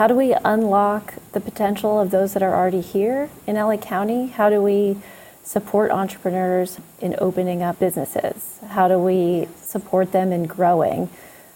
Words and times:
How 0.00 0.06
do 0.06 0.14
we 0.14 0.32
unlock 0.32 1.12
the 1.32 1.40
potential 1.40 2.00
of 2.00 2.10
those 2.10 2.32
that 2.32 2.42
are 2.42 2.54
already 2.54 2.80
here 2.80 3.28
in 3.46 3.56
LA 3.56 3.76
County? 3.76 4.28
How 4.28 4.48
do 4.48 4.62
we 4.62 4.96
support 5.42 5.90
entrepreneurs 5.90 6.78
in 7.02 7.14
opening 7.18 7.60
up 7.62 7.78
businesses? 7.78 8.60
How 8.66 8.88
do 8.88 8.98
we 8.98 9.48
support 9.60 10.12
them 10.12 10.32
in 10.32 10.46
growing? 10.46 11.10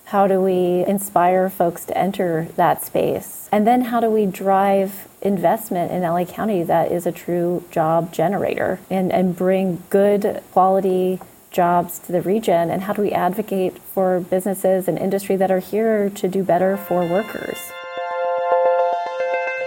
How 0.05 0.27
do 0.27 0.43
we 0.43 0.85
inspire 0.87 1.49
folks 1.49 1.87
to 1.87 1.97
enter 1.97 2.49
that 2.57 2.85
space? 2.85 3.49
And 3.51 3.67
then 3.67 3.81
how 3.81 4.01
do 4.01 4.11
we 4.11 4.27
drive 4.27 5.09
investment 5.23 5.91
in 5.91 6.03
LA 6.03 6.27
County 6.27 6.63
that 6.65 6.93
is 6.93 7.07
a 7.07 7.13
true 7.13 7.65
job 7.71 8.13
generator 8.13 8.79
and, 8.91 9.11
and 9.11 9.35
bring 9.35 9.85
good 9.89 10.43
quality 10.53 11.19
jobs 11.51 11.99
to 12.01 12.13
the 12.13 12.21
region? 12.21 12.71
And 12.71 12.83
how 12.83 12.93
do 12.93 13.01
we 13.01 13.11
advocate 13.11 13.79
for 13.79 14.21
businesses 14.21 14.87
and 14.87 14.99
industry 14.99 15.37
that 15.37 15.51
are 15.51 15.61
here 15.61 16.11
to 16.11 16.29
do 16.29 16.45
better 16.45 16.77
for 16.77 17.09
workers? 17.09 17.73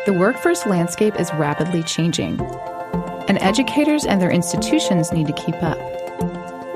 The 0.07 0.13
workforce 0.13 0.65
landscape 0.65 1.19
is 1.19 1.33
rapidly 1.33 1.83
changing, 1.83 2.39
and 3.27 3.37
educators 3.41 4.05
and 4.05 4.21
their 4.21 4.31
institutions 4.31 5.11
need 5.11 5.27
to 5.27 5.33
keep 5.33 5.61
up. 5.61 5.77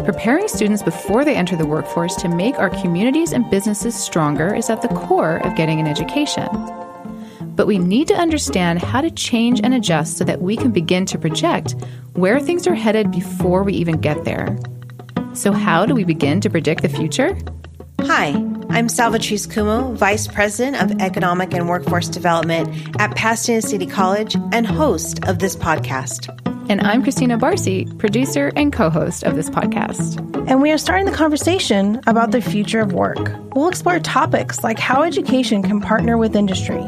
Preparing 0.03 0.49
students 0.49 0.84
before 0.84 1.23
they 1.23 1.38
enter 1.38 1.55
the 1.55 1.66
workforce 1.66 2.13
to 2.17 2.27
make 2.27 2.59
our 2.59 2.70
communities 2.70 3.31
and 3.31 3.49
businesses 3.49 3.95
stronger 3.95 4.53
is 4.53 4.70
at 4.70 4.81
the 4.81 4.89
core 4.89 5.38
of 5.45 5.55
getting 5.55 5.80
an 5.80 5.88
education. 5.88 6.49
But 7.55 7.67
we 7.67 7.80
need 7.80 8.09
to 8.09 8.16
understand 8.16 8.81
how 8.81 8.99
to 8.99 9.09
change 9.09 9.61
and 9.63 9.73
adjust 9.73 10.17
so 10.17 10.25
that 10.25 10.41
we 10.41 10.58
can 10.58 10.72
begin 10.73 11.05
to 11.05 11.17
project 11.17 11.75
where 12.16 12.38
things 12.38 12.67
are 12.67 12.75
headed 12.75 13.11
before 13.11 13.63
we 13.63 13.72
even 13.75 14.02
get 14.02 14.25
there. 14.25 14.59
So, 15.31 15.53
how 15.53 15.86
do 15.86 15.95
we 15.95 16.03
begin 16.03 16.41
to 16.41 16.50
predict 16.50 16.81
the 16.81 16.89
future? 16.89 17.38
Hi, 18.05 18.30
I'm 18.70 18.88
Salvatrice 18.88 19.48
Cummo, 19.48 19.94
Vice 19.96 20.28
President 20.28 20.82
of 20.82 21.00
Economic 21.02 21.54
and 21.54 21.70
Workforce 21.70 22.08
Development 22.08 22.68
at 23.00 23.16
Pasadena 23.16 23.62
City 23.62 23.86
College 23.86 24.36
and 24.52 24.66
host 24.66 25.23
of 25.26 25.40
this 25.40 25.55
podcast. 25.55 26.28
And 26.70 26.81
I'm 26.81 27.03
Christina 27.03 27.38
Barcy, 27.38 27.86
producer 28.00 28.52
and 28.56 28.73
co 28.73 28.90
host 28.90 29.23
of 29.23 29.36
this 29.36 29.50
podcast. 29.50 30.17
And 30.50 30.62
we 30.62 30.72
are 30.72 30.78
starting 30.78 31.06
the 31.06 31.12
conversation 31.12 32.02
about 32.08 32.31
the 32.31 32.42
future 32.42 32.80
of 32.80 32.94
work. 32.94 33.31
We'll 33.56 33.70
explore 33.70 34.00
topics 34.00 34.64
like 34.64 34.80
how 34.80 35.03
education 35.03 35.62
can 35.62 35.80
partner 35.80 36.18
with 36.18 36.36
industry, 36.36 36.84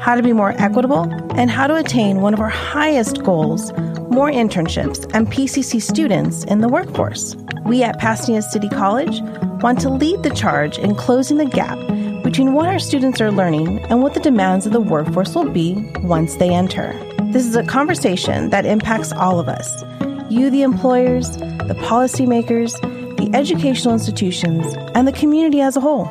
how 0.00 0.16
to 0.16 0.22
be 0.22 0.32
more 0.32 0.54
equitable, 0.58 1.02
and 1.36 1.50
how 1.50 1.68
to 1.68 1.76
attain 1.76 2.22
one 2.22 2.34
of 2.34 2.40
our 2.40 2.48
highest 2.48 3.22
goals 3.22 3.72
more 4.10 4.30
internships 4.30 5.08
and 5.14 5.28
PCC 5.28 5.80
students 5.80 6.42
in 6.44 6.60
the 6.60 6.68
workforce. 6.68 7.36
We 7.64 7.84
at 7.84 8.00
Pasadena 8.00 8.42
City 8.42 8.68
College 8.68 9.20
want 9.62 9.80
to 9.80 9.90
lead 9.90 10.22
the 10.22 10.30
charge 10.30 10.78
in 10.78 10.94
closing 10.94 11.36
the 11.36 11.44
gap 11.44 11.78
between 12.22 12.52
what 12.52 12.68
our 12.68 12.78
students 12.78 13.20
are 13.20 13.30
learning 13.30 13.78
and 13.84 14.02
what 14.02 14.14
the 14.14 14.20
demands 14.20 14.66
of 14.66 14.72
the 14.72 14.80
workforce 14.80 15.34
will 15.34 15.50
be 15.50 15.74
once 16.00 16.36
they 16.36 16.52
enter. 16.52 16.92
This 17.32 17.46
is 17.46 17.56
a 17.56 17.64
conversation 17.64 18.50
that 18.50 18.66
impacts 18.66 19.12
all 19.12 19.38
of 19.38 19.48
us 19.48 19.84
you, 20.30 20.48
the 20.48 20.62
employers, 20.62 21.36
the 21.38 21.76
policymakers, 21.80 22.78
the 23.16 23.36
educational 23.36 23.92
institutions, 23.92 24.74
and 24.94 25.08
the 25.08 25.12
community 25.12 25.60
as 25.60 25.76
a 25.76 25.80
whole. 25.80 26.08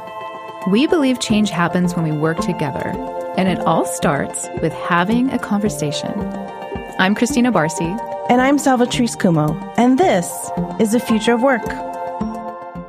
We 0.70 0.88
believe 0.88 1.22
change 1.22 1.50
happens 1.50 1.96
when 1.96 2.04
we 2.04 2.12
work 2.12 2.38
together, 2.40 2.90
and 3.38 3.48
it 3.48 3.60
all 3.62 3.86
starts 3.86 4.48
with 4.62 4.74
having 4.74 5.32
a 5.32 5.40
conversation. 5.40 6.12
I'm 7.00 7.16
Christina 7.16 7.50
Barcy. 7.50 7.96
And 8.30 8.42
I'm 8.42 8.58
Salvatrice 8.58 9.18
Cummo, 9.18 9.74
and 9.76 9.98
this 9.98 10.52
is 10.80 10.92
the 10.92 11.00
future 11.00 11.34
of 11.34 11.42
work. 11.42 11.89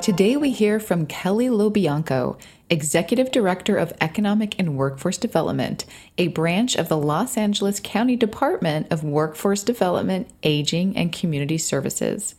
Today 0.00 0.34
we 0.34 0.50
hear 0.50 0.80
from 0.80 1.04
Kelly 1.04 1.48
LoBianco, 1.48 2.40
Executive 2.70 3.30
Director 3.30 3.76
of 3.76 3.92
Economic 4.00 4.58
and 4.58 4.74
Workforce 4.74 5.18
Development, 5.18 5.84
a 6.16 6.28
branch 6.28 6.74
of 6.74 6.88
the 6.88 6.96
Los 6.96 7.36
Angeles 7.36 7.80
County 7.80 8.16
Department 8.16 8.86
of 8.90 9.04
Workforce 9.04 9.62
Development, 9.62 10.26
Aging, 10.42 10.96
and 10.96 11.12
Community 11.12 11.58
Services. 11.58 12.34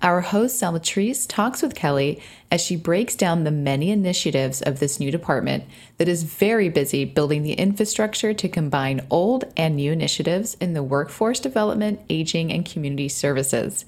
Our 0.00 0.22
host, 0.22 0.58
Salvatrice, 0.58 1.28
talks 1.28 1.60
with 1.60 1.74
Kelly 1.74 2.22
as 2.50 2.62
she 2.62 2.76
breaks 2.76 3.14
down 3.14 3.44
the 3.44 3.50
many 3.50 3.90
initiatives 3.90 4.62
of 4.62 4.80
this 4.80 4.98
new 4.98 5.10
department 5.10 5.64
that 5.98 6.08
is 6.08 6.22
very 6.22 6.70
busy 6.70 7.04
building 7.04 7.42
the 7.42 7.52
infrastructure 7.52 8.32
to 8.32 8.48
combine 8.48 9.06
old 9.10 9.44
and 9.54 9.76
new 9.76 9.92
initiatives 9.92 10.56
in 10.62 10.72
the 10.72 10.82
workforce 10.82 11.40
development, 11.40 12.00
aging, 12.08 12.50
and 12.50 12.64
community 12.64 13.10
services. 13.10 13.84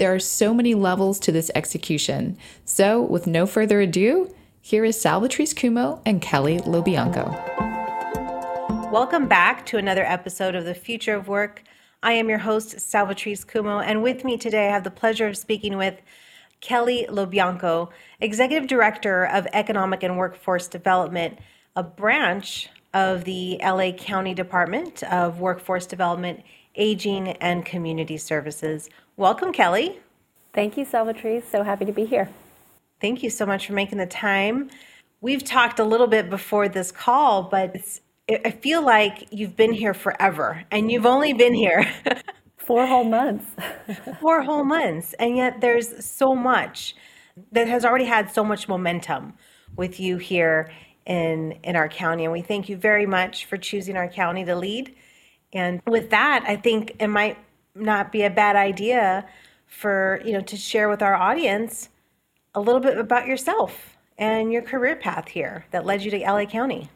There 0.00 0.14
are 0.14 0.18
so 0.18 0.54
many 0.54 0.74
levels 0.74 1.20
to 1.20 1.30
this 1.30 1.50
execution. 1.54 2.38
So, 2.64 3.02
with 3.02 3.26
no 3.26 3.44
further 3.44 3.82
ado, 3.82 4.34
here 4.62 4.82
is 4.82 4.96
Salvatrice 4.96 5.52
Cummo 5.52 6.00
and 6.06 6.22
Kelly 6.22 6.56
LoBianco. 6.60 7.30
Welcome 8.90 9.28
back 9.28 9.66
to 9.66 9.76
another 9.76 10.02
episode 10.02 10.54
of 10.54 10.64
The 10.64 10.74
Future 10.74 11.14
of 11.16 11.28
Work. 11.28 11.64
I 12.02 12.12
am 12.12 12.30
your 12.30 12.38
host, 12.38 12.76
Salvatrice 12.78 13.44
Cummo, 13.44 13.84
and 13.84 14.02
with 14.02 14.24
me 14.24 14.38
today 14.38 14.68
I 14.68 14.72
have 14.72 14.84
the 14.84 14.90
pleasure 14.90 15.26
of 15.26 15.36
speaking 15.36 15.76
with 15.76 16.00
Kelly 16.62 17.06
LoBianco, 17.10 17.90
Executive 18.22 18.66
Director 18.66 19.26
of 19.26 19.46
Economic 19.52 20.02
and 20.02 20.16
Workforce 20.16 20.66
Development, 20.66 21.38
a 21.76 21.82
branch 21.82 22.70
of 22.94 23.24
the 23.24 23.60
LA 23.62 23.92
County 23.92 24.32
Department 24.32 25.02
of 25.02 25.40
Workforce 25.40 25.84
Development, 25.84 26.42
Aging, 26.74 27.28
and 27.38 27.64
Community 27.64 28.16
Services. 28.16 28.88
Welcome, 29.16 29.52
Kelly. 29.52 29.98
Thank 30.52 30.76
you, 30.76 30.84
Salvatrice. 30.84 31.44
So 31.50 31.62
happy 31.62 31.84
to 31.84 31.92
be 31.92 32.04
here. 32.04 32.28
Thank 33.00 33.22
you 33.22 33.30
so 33.30 33.46
much 33.46 33.66
for 33.66 33.72
making 33.72 33.98
the 33.98 34.06
time. 34.06 34.70
We've 35.20 35.44
talked 35.44 35.78
a 35.78 35.84
little 35.84 36.06
bit 36.06 36.30
before 36.30 36.68
this 36.68 36.92
call, 36.92 37.44
but 37.44 37.76
I 38.28 38.50
feel 38.50 38.82
like 38.82 39.26
you've 39.30 39.56
been 39.56 39.72
here 39.72 39.94
forever 39.94 40.64
and 40.70 40.90
you've 40.90 41.06
only 41.06 41.32
been 41.32 41.54
here 41.54 41.90
four 42.56 42.86
whole 42.86 43.04
months. 43.04 43.46
four 44.20 44.42
whole 44.42 44.64
months. 44.64 45.14
And 45.14 45.36
yet 45.36 45.60
there's 45.60 46.04
so 46.04 46.34
much 46.34 46.94
that 47.52 47.68
has 47.68 47.84
already 47.84 48.04
had 48.04 48.30
so 48.30 48.44
much 48.44 48.68
momentum 48.68 49.34
with 49.76 50.00
you 50.00 50.18
here 50.18 50.70
in 51.06 51.52
in 51.64 51.76
our 51.76 51.88
county 51.88 52.24
and 52.24 52.32
we 52.32 52.42
thank 52.42 52.68
you 52.68 52.76
very 52.76 53.06
much 53.06 53.46
for 53.46 53.56
choosing 53.56 53.96
our 53.96 54.08
county 54.08 54.44
to 54.44 54.54
lead. 54.54 54.94
And 55.52 55.82
with 55.86 56.10
that, 56.10 56.44
I 56.46 56.56
think 56.56 56.96
it 56.98 57.08
might 57.08 57.36
not 57.74 58.12
be 58.12 58.22
a 58.22 58.30
bad 58.30 58.56
idea 58.56 59.26
for, 59.66 60.20
you 60.24 60.32
know, 60.32 60.40
to 60.40 60.56
share 60.56 60.88
with 60.88 61.02
our 61.02 61.14
audience 61.14 61.88
a 62.54 62.60
little 62.60 62.80
bit 62.80 62.98
about 62.98 63.26
yourself 63.26 63.96
and 64.18 64.52
your 64.52 64.62
career 64.62 64.96
path 64.96 65.28
here 65.28 65.64
that 65.70 65.86
led 65.86 66.02
you 66.02 66.10
to 66.10 66.18
LA 66.18 66.44
County. 66.44 66.90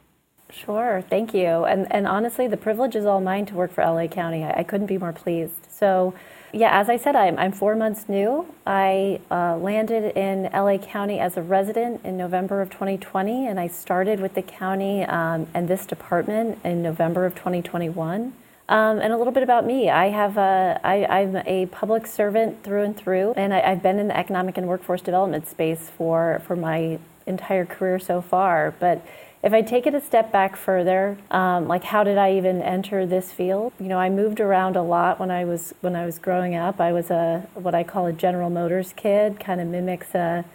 Sure, 0.50 1.02
thank 1.08 1.34
you. 1.34 1.64
And 1.64 1.90
and 1.90 2.06
honestly, 2.06 2.46
the 2.46 2.56
privilege 2.56 2.94
is 2.94 3.06
all 3.06 3.20
mine 3.20 3.46
to 3.46 3.54
work 3.54 3.72
for 3.72 3.84
LA 3.84 4.06
County. 4.06 4.44
I, 4.44 4.60
I 4.60 4.62
couldn't 4.62 4.86
be 4.86 4.98
more 4.98 5.12
pleased. 5.12 5.66
So, 5.70 6.14
yeah, 6.52 6.78
as 6.78 6.88
I 6.88 6.96
said, 6.96 7.16
I'm 7.16 7.38
I'm 7.38 7.50
four 7.50 7.74
months 7.74 8.08
new. 8.08 8.46
I 8.66 9.20
uh, 9.30 9.56
landed 9.56 10.16
in 10.16 10.44
LA 10.52 10.78
County 10.78 11.18
as 11.18 11.36
a 11.36 11.42
resident 11.42 12.04
in 12.04 12.16
November 12.16 12.60
of 12.60 12.70
2020, 12.70 13.48
and 13.48 13.58
I 13.58 13.66
started 13.66 14.20
with 14.20 14.34
the 14.34 14.42
county 14.42 15.02
um, 15.04 15.48
and 15.54 15.66
this 15.66 15.86
department 15.86 16.58
in 16.64 16.82
November 16.82 17.24
of 17.24 17.34
2021. 17.34 18.32
Um, 18.68 18.98
and 18.98 19.12
a 19.12 19.18
little 19.18 19.32
bit 19.32 19.42
about 19.42 19.66
me. 19.66 19.90
I 19.90 20.06
have 20.08 20.38
a, 20.38 20.80
I, 20.82 21.04
I'm 21.04 21.36
a 21.36 21.66
public 21.66 22.06
servant 22.06 22.62
through 22.64 22.82
and 22.82 22.96
through, 22.96 23.34
and 23.36 23.52
I, 23.52 23.60
I've 23.60 23.82
been 23.82 23.98
in 23.98 24.08
the 24.08 24.16
economic 24.16 24.56
and 24.56 24.66
workforce 24.66 25.02
development 25.02 25.46
space 25.48 25.90
for, 25.96 26.40
for 26.46 26.56
my 26.56 26.98
entire 27.26 27.66
career 27.66 27.98
so 27.98 28.22
far. 28.22 28.74
But 28.80 29.04
if 29.42 29.52
I 29.52 29.60
take 29.60 29.86
it 29.86 29.94
a 29.94 30.00
step 30.00 30.32
back 30.32 30.56
further, 30.56 31.18
um, 31.30 31.68
like 31.68 31.84
how 31.84 32.02
did 32.02 32.16
I 32.16 32.32
even 32.38 32.62
enter 32.62 33.04
this 33.04 33.30
field? 33.30 33.74
You 33.78 33.88
know, 33.88 33.98
I 33.98 34.08
moved 34.08 34.40
around 34.40 34.76
a 34.76 34.82
lot 34.82 35.20
when 35.20 35.30
I 35.30 35.44
was 35.44 35.74
when 35.82 35.94
I 35.94 36.06
was 36.06 36.18
growing 36.18 36.54
up. 36.54 36.80
I 36.80 36.92
was 36.92 37.10
a 37.10 37.46
what 37.52 37.74
I 37.74 37.84
call 37.84 38.06
a 38.06 38.12
General 38.14 38.48
Motors 38.48 38.94
kid, 38.96 39.38
kind 39.38 39.60
of 39.60 39.66
mimics 39.66 40.14
a, 40.14 40.46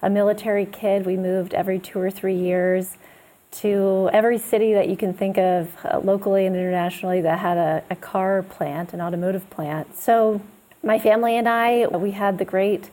a 0.00 0.08
military 0.08 0.64
kid. 0.64 1.04
We 1.04 1.16
moved 1.16 1.54
every 1.54 1.80
two 1.80 1.98
or 1.98 2.08
three 2.08 2.36
years 2.36 2.96
to 3.50 4.10
every 4.12 4.38
city 4.38 4.74
that 4.74 4.88
you 4.88 4.96
can 4.96 5.14
think 5.14 5.38
of 5.38 5.70
uh, 5.84 5.98
locally 5.98 6.46
and 6.46 6.54
internationally 6.54 7.20
that 7.22 7.38
had 7.38 7.56
a, 7.56 7.82
a 7.90 7.96
car 7.96 8.42
plant, 8.42 8.92
an 8.92 9.00
automotive 9.00 9.48
plant. 9.50 9.96
So 9.96 10.40
my 10.82 10.98
family 10.98 11.36
and 11.36 11.48
I, 11.48 11.86
we 11.86 12.10
had 12.10 12.38
the 12.38 12.44
great 12.44 12.90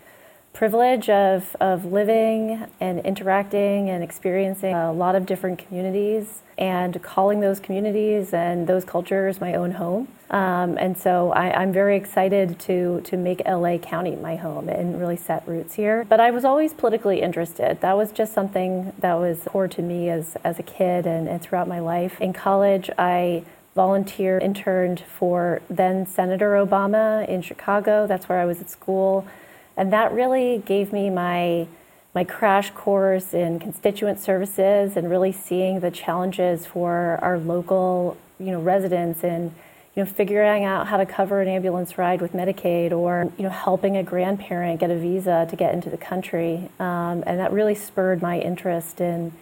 privilege 0.53 1.09
of, 1.09 1.55
of 1.59 1.83
living 1.85 2.65
and 2.79 2.99
interacting 2.99 3.89
and 3.89 4.03
experiencing 4.03 4.73
a 4.73 4.93
lot 4.93 5.15
of 5.15 5.25
different 5.25 5.57
communities 5.57 6.41
and 6.57 7.01
calling 7.01 7.39
those 7.39 7.59
communities 7.59 8.33
and 8.33 8.67
those 8.67 8.85
cultures 8.85 9.41
my 9.41 9.55
own 9.55 9.71
home. 9.71 10.07
Um, 10.29 10.77
and 10.77 10.97
so 10.97 11.31
I, 11.31 11.61
am 11.61 11.73
very 11.73 11.97
excited 11.97 12.59
to, 12.61 13.01
to 13.01 13.17
make 13.17 13.41
LA 13.47 13.77
County 13.79 14.15
my 14.15 14.35
home 14.35 14.69
and 14.69 14.99
really 14.99 15.17
set 15.17 15.47
roots 15.47 15.73
here. 15.73 16.05
But 16.07 16.19
I 16.19 16.31
was 16.31 16.45
always 16.45 16.73
politically 16.73 17.21
interested. 17.21 17.81
That 17.81 17.97
was 17.97 18.11
just 18.11 18.33
something 18.33 18.93
that 18.99 19.15
was 19.15 19.43
core 19.45 19.67
to 19.67 19.81
me 19.81 20.09
as, 20.09 20.37
as 20.43 20.59
a 20.59 20.63
kid 20.63 21.07
and, 21.07 21.27
and 21.27 21.41
throughout 21.41 21.67
my 21.67 21.79
life. 21.79 22.21
In 22.21 22.33
college, 22.33 22.89
I 22.97 23.43
volunteer 23.75 24.37
interned 24.37 24.99
for 24.99 25.61
then 25.69 26.05
Senator 26.05 26.51
Obama 26.51 27.27
in 27.27 27.41
Chicago. 27.41 28.05
That's 28.05 28.29
where 28.29 28.39
I 28.39 28.45
was 28.45 28.61
at 28.61 28.69
school. 28.69 29.25
And 29.75 29.91
that 29.93 30.11
really 30.13 30.61
gave 30.65 30.93
me 30.93 31.09
my 31.09 31.67
my 32.15 32.23
crash 32.23 32.69
course 32.71 33.33
in 33.33 33.59
constituent 33.59 34.19
services 34.19 34.95
and 34.95 35.09
really 35.09 35.31
seeing 35.31 35.79
the 35.79 35.89
challenges 35.89 36.65
for 36.65 37.17
our 37.23 37.39
local, 37.39 38.17
you 38.39 38.51
know, 38.51 38.61
residents 38.61 39.23
and 39.23 39.51
you 39.95 40.03
know, 40.03 40.09
figuring 40.09 40.63
out 40.63 40.87
how 40.87 40.97
to 40.97 41.05
cover 41.05 41.41
an 41.41 41.47
ambulance 41.47 41.97
ride 41.97 42.19
with 42.19 42.33
Medicaid 42.33 42.91
or, 42.91 43.31
you 43.37 43.43
know, 43.43 43.49
helping 43.49 43.95
a 43.95 44.03
grandparent 44.03 44.79
get 44.79 44.89
a 44.89 44.97
visa 44.97 45.45
to 45.49 45.55
get 45.55 45.73
into 45.73 45.89
the 45.89 45.97
country. 45.97 46.69
Um, 46.79 47.23
and 47.27 47.39
that 47.39 47.51
really 47.51 47.75
spurred 47.75 48.21
my 48.21 48.39
interest 48.39 48.99
in, 48.99 49.33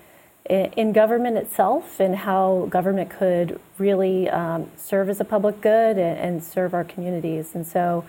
in 0.50 0.92
government 0.92 1.38
itself 1.38 2.02
and 2.02 2.16
how 2.16 2.68
government 2.70 3.10
could 3.10 3.62
really 3.78 4.30
um, 4.30 4.70
serve 4.76 5.10
as 5.10 5.22
a 5.22 5.26
public 5.26 5.62
good 5.62 5.98
and, 5.98 6.20
and, 6.20 6.44
serve 6.44 6.74
our 6.74 6.84
communities. 6.84 7.56
And 7.56 7.66
so 7.66 8.04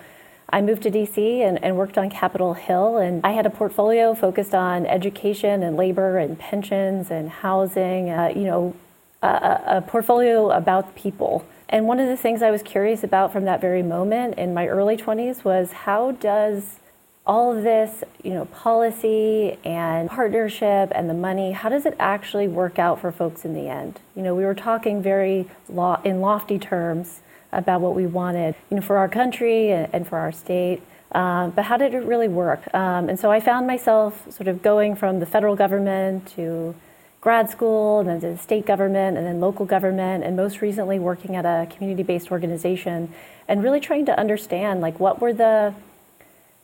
I 0.53 0.61
moved 0.61 0.83
to 0.83 0.91
DC 0.91 1.41
and, 1.41 1.63
and, 1.65 1.77
worked 1.79 1.97
on 1.97 2.11
Capitol 2.11 2.53
Hill, 2.53 2.99
and 2.99 3.25
I 3.25 3.33
had 3.33 3.47
a 3.47 3.51
portfolio 3.51 4.15
focused 4.15 4.55
on 4.55 4.85
education 4.85 5.63
and 5.63 5.79
labor 5.79 6.19
and 6.19 6.39
pensions 6.39 7.11
and 7.11 7.31
housing, 7.31 8.11
uh, 8.11 8.33
you 8.37 8.45
know, 8.45 8.75
a, 9.23 9.61
a 9.67 9.85
portfolio 9.87 10.51
about 10.51 10.95
people. 10.95 11.47
And 11.71 11.87
one 11.87 11.99
of 11.99 12.07
the 12.07 12.19
things 12.19 12.43
I 12.43 12.51
was 12.51 12.63
curious 12.63 13.03
about 13.03 13.33
from 13.33 13.47
that 13.47 13.63
very 13.63 13.83
moment 13.83 14.39
in 14.39 14.53
my 14.53 14.67
early 14.67 14.99
20s 14.99 15.43
was 15.43 15.73
how 15.73 16.13
does 16.13 16.81
all 17.27 17.57
of 17.57 17.63
this, 17.63 18.05
you 18.23 18.35
know, 18.35 18.45
policy 18.47 19.57
and 19.65 20.11
partnership 20.11 20.93
and 20.95 21.09
the 21.09 21.15
money, 21.15 21.53
how 21.53 21.71
does 21.71 21.87
it 21.87 21.95
actually 21.99 22.49
work 22.49 22.79
out 22.79 23.01
for 23.01 23.11
folks 23.11 23.45
in 23.45 23.55
the 23.55 23.69
end? 23.69 24.01
You 24.15 24.23
know, 24.23 24.35
we 24.35 24.45
were 24.45 24.55
talking 24.55 25.01
very 25.03 25.49
lo- 25.69 26.01
in 26.05 26.21
lofty 26.21 26.59
terms 26.59 27.21
about 27.53 27.81
what 27.81 27.95
we 27.95 28.07
wanted, 28.07 28.55
you 28.71 28.77
know, 28.77 28.83
for 28.83 28.97
our 28.97 29.09
country 29.09 29.71
and, 29.71 30.07
for 30.07 30.19
our 30.19 30.33
state. 30.33 30.83
Um, 31.13 31.51
but 31.51 31.65
how 31.67 31.77
did 31.77 31.93
it 31.93 32.05
really 32.05 32.29
work? 32.29 32.63
Um, 32.75 33.09
and 33.09 33.19
so 33.19 33.31
I 33.31 33.41
found 33.41 33.67
myself 33.67 34.33
sort 34.33 34.49
of 34.49 34.63
going 34.63 34.97
from 34.97 35.21
the 35.21 35.27
federal 35.27 35.55
government 35.57 36.27
to 36.37 36.75
grad 37.21 37.49
school, 37.49 38.01
and 38.01 38.09
then 38.09 38.21
to 38.21 38.29
the 38.31 38.39
state 38.39 38.67
government, 38.67 39.17
and 39.17 39.25
then 39.25 39.41
local 39.41 39.65
government, 39.65 40.25
and 40.25 40.37
most 40.37 40.61
recently 40.61 40.99
working 40.99 41.37
at 41.37 41.45
a 41.45 41.69
community-based 41.73 42.33
organization, 42.33 43.13
and 43.47 43.63
really 43.63 43.79
trying 43.79 44.05
to 44.07 44.19
understand 44.19 44.81
like 44.81 44.99
what 44.99 45.21
were 45.21 45.33
the 45.33 45.73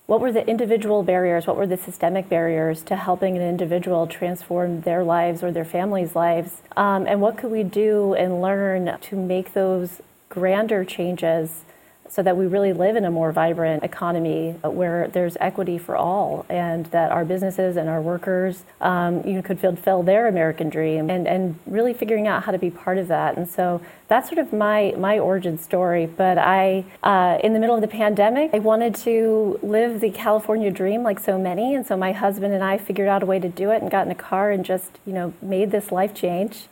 what 0.06 0.20
were 0.20 0.32
the 0.32 0.44
individual 0.48 1.02
barriers, 1.02 1.46
what 1.46 1.54
were 1.54 1.66
the 1.66 1.76
systemic 1.76 2.30
barriers 2.30 2.82
to 2.82 2.96
helping 2.96 3.36
an 3.36 3.42
individual 3.42 4.06
transform 4.06 4.80
their 4.80 5.04
lives 5.04 5.42
or 5.42 5.52
their 5.52 5.66
family's 5.66 6.16
lives, 6.16 6.62
um, 6.76 7.06
and 7.06 7.20
what 7.20 7.36
could 7.36 7.52
we 7.52 7.62
do 7.62 8.14
and 8.14 8.40
learn 8.40 8.98
to 9.00 9.16
make 9.16 9.52
those 9.52 10.00
grander 10.28 10.84
changes 10.84 11.64
so 12.10 12.22
that 12.22 12.36
we 12.36 12.46
really 12.46 12.72
live 12.72 12.96
in 12.96 13.04
a 13.04 13.10
more 13.10 13.32
vibrant 13.32 13.82
economy 13.82 14.52
where 14.62 15.08
there's 15.08 15.36
equity 15.40 15.76
for 15.76 15.94
all 15.96 16.46
and 16.48 16.86
that 16.86 17.12
our 17.12 17.24
businesses 17.24 17.76
and 17.76 17.88
our 17.88 18.00
workers 18.00 18.64
um, 18.80 19.22
you 19.26 19.42
could 19.42 19.60
fulfill 19.60 20.02
their 20.02 20.26
American 20.26 20.70
dream 20.70 21.10
and, 21.10 21.28
and 21.28 21.58
really 21.66 21.92
figuring 21.92 22.26
out 22.26 22.44
how 22.44 22.52
to 22.52 22.58
be 22.58 22.70
part 22.70 22.98
of 22.98 23.08
that. 23.08 23.36
And 23.36 23.48
so 23.48 23.82
that's 24.08 24.28
sort 24.28 24.38
of 24.38 24.52
my, 24.52 24.94
my 24.96 25.18
origin 25.18 25.58
story. 25.58 26.06
But 26.06 26.38
I, 26.38 26.84
uh, 27.02 27.38
in 27.44 27.52
the 27.52 27.60
middle 27.60 27.74
of 27.74 27.82
the 27.82 27.88
pandemic, 27.88 28.50
I 28.54 28.58
wanted 28.58 28.94
to 28.96 29.58
live 29.62 30.00
the 30.00 30.10
California 30.10 30.70
dream 30.70 31.02
like 31.02 31.20
so 31.20 31.38
many. 31.38 31.74
And 31.74 31.86
so 31.86 31.96
my 31.96 32.12
husband 32.12 32.54
and 32.54 32.64
I 32.64 32.78
figured 32.78 33.08
out 33.08 33.22
a 33.22 33.26
way 33.26 33.38
to 33.38 33.48
do 33.48 33.70
it 33.70 33.82
and 33.82 33.90
got 33.90 34.06
in 34.06 34.12
a 34.12 34.16
car 34.16 34.50
and 34.50 34.64
just, 34.64 34.98
you 35.04 35.12
know, 35.12 35.34
made 35.42 35.70
this 35.70 35.92
life 35.92 36.14
change. 36.14 36.68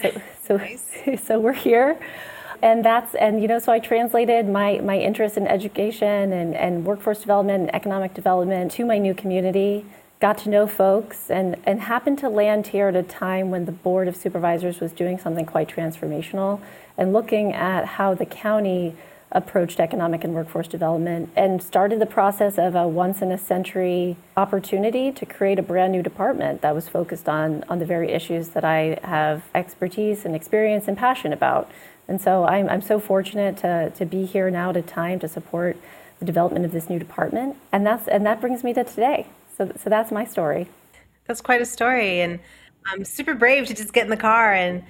So, 0.00 0.22
so, 0.44 0.56
nice. 0.56 0.86
so 1.24 1.40
we're 1.40 1.52
here 1.52 1.98
and 2.62 2.84
that's 2.84 3.14
and 3.14 3.40
you 3.40 3.48
know 3.48 3.58
so 3.58 3.72
i 3.72 3.78
translated 3.78 4.48
my 4.48 4.78
my 4.78 4.98
interest 4.98 5.36
in 5.36 5.46
education 5.46 6.32
and, 6.32 6.54
and 6.54 6.84
workforce 6.84 7.20
development 7.20 7.62
and 7.62 7.74
economic 7.74 8.14
development 8.14 8.70
to 8.70 8.84
my 8.84 8.98
new 8.98 9.14
community 9.14 9.84
got 10.20 10.36
to 10.36 10.48
know 10.48 10.66
folks 10.66 11.30
and 11.30 11.56
and 11.64 11.80
happened 11.82 12.18
to 12.18 12.28
land 12.28 12.68
here 12.68 12.88
at 12.88 12.96
a 12.96 13.02
time 13.02 13.50
when 13.50 13.64
the 13.64 13.72
board 13.72 14.08
of 14.08 14.16
supervisors 14.16 14.80
was 14.80 14.92
doing 14.92 15.18
something 15.18 15.46
quite 15.46 15.68
transformational 15.68 16.60
and 16.96 17.12
looking 17.12 17.52
at 17.52 17.84
how 17.84 18.14
the 18.14 18.26
county 18.26 18.94
approached 19.30 19.78
economic 19.78 20.24
and 20.24 20.34
workforce 20.34 20.66
development 20.66 21.28
and 21.36 21.62
started 21.62 22.00
the 22.00 22.06
process 22.06 22.56
of 22.56 22.74
a 22.74 22.88
once 22.88 23.20
in 23.20 23.30
a 23.30 23.36
century 23.36 24.16
opportunity 24.38 25.12
to 25.12 25.26
create 25.26 25.58
a 25.58 25.62
brand 25.62 25.92
new 25.92 26.02
department 26.02 26.62
that 26.62 26.74
was 26.74 26.88
focused 26.88 27.28
on 27.28 27.62
on 27.68 27.78
the 27.78 27.84
very 27.84 28.10
issues 28.10 28.48
that 28.48 28.64
I 28.64 28.98
have 29.02 29.44
expertise 29.54 30.24
and 30.24 30.34
experience 30.34 30.88
and 30.88 30.96
passion 30.96 31.32
about 31.32 31.70
and 32.08 32.20
so 32.20 32.44
I'm, 32.44 32.68
I'm 32.68 32.80
so 32.80 32.98
fortunate 32.98 33.58
to, 33.58 33.90
to 33.90 34.06
be 34.06 34.24
here 34.24 34.50
now 34.50 34.70
at 34.70 34.76
a 34.76 34.82
time 34.82 35.18
to 35.20 35.28
support 35.28 35.76
the 36.18 36.24
development 36.24 36.64
of 36.64 36.72
this 36.72 36.88
new 36.88 36.98
department. 36.98 37.56
And, 37.70 37.86
that's, 37.86 38.08
and 38.08 38.24
that 38.26 38.40
brings 38.40 38.64
me 38.64 38.72
to 38.74 38.82
today. 38.82 39.26
So, 39.56 39.70
so 39.76 39.90
that's 39.90 40.10
my 40.10 40.24
story. 40.24 40.68
That's 41.26 41.42
quite 41.42 41.60
a 41.60 41.66
story. 41.66 42.20
And 42.20 42.40
I'm 42.86 43.04
super 43.04 43.34
brave 43.34 43.66
to 43.66 43.74
just 43.74 43.92
get 43.92 44.04
in 44.04 44.10
the 44.10 44.16
car 44.16 44.54
and 44.54 44.82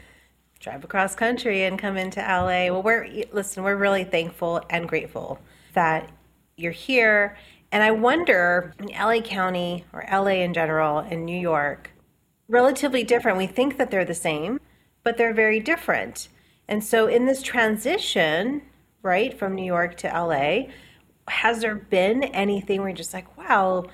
drive 0.61 0.85
across 0.85 1.17
country 1.17 1.65
and 1.65 1.79
come 1.79 1.97
into 1.97 2.21
LA. 2.21 2.71
Well, 2.71 2.83
we're, 2.83 3.25
listen, 3.33 3.65
we're 3.65 3.77
really 3.77 4.05
thankful 4.05 4.63
and 4.71 4.89
grateful 4.89 5.41
that 5.75 6.09
you're 6.57 6.73
here. 6.73 7.37
And 7.73 7.83
I 7.83 7.91
wonder 7.91 8.75
in 8.79 8.87
LA 8.89 9.21
County 9.21 9.85
or 9.93 10.05
LA 10.11 10.43
in 10.43 10.55
general 10.55 10.99
and 10.99 11.27
New 11.27 11.39
York, 11.39 11.91
relatively 12.49 13.03
different. 13.03 13.39
We 13.39 13.47
think 13.47 13.77
that 13.79 13.91
they're 13.91 14.05
the 14.05 14.15
same, 14.15 14.61
but 15.03 15.17
they're 15.17 15.35
very 15.35 15.61
different. 15.61 16.29
And 16.69 16.85
so, 16.85 17.07
in 17.07 17.25
this 17.25 17.43
transition, 17.43 18.63
right, 19.03 19.37
from 19.37 19.55
New 19.55 19.65
York 19.65 19.97
to 19.99 20.09
LA, 20.09 20.71
has 21.29 21.61
there 21.61 21.75
been 21.75 22.25
anything 22.25 22.81
where 22.81 22.91
you're 22.91 22.97
just 22.97 23.15
like, 23.15 23.37
wow, 23.39 23.87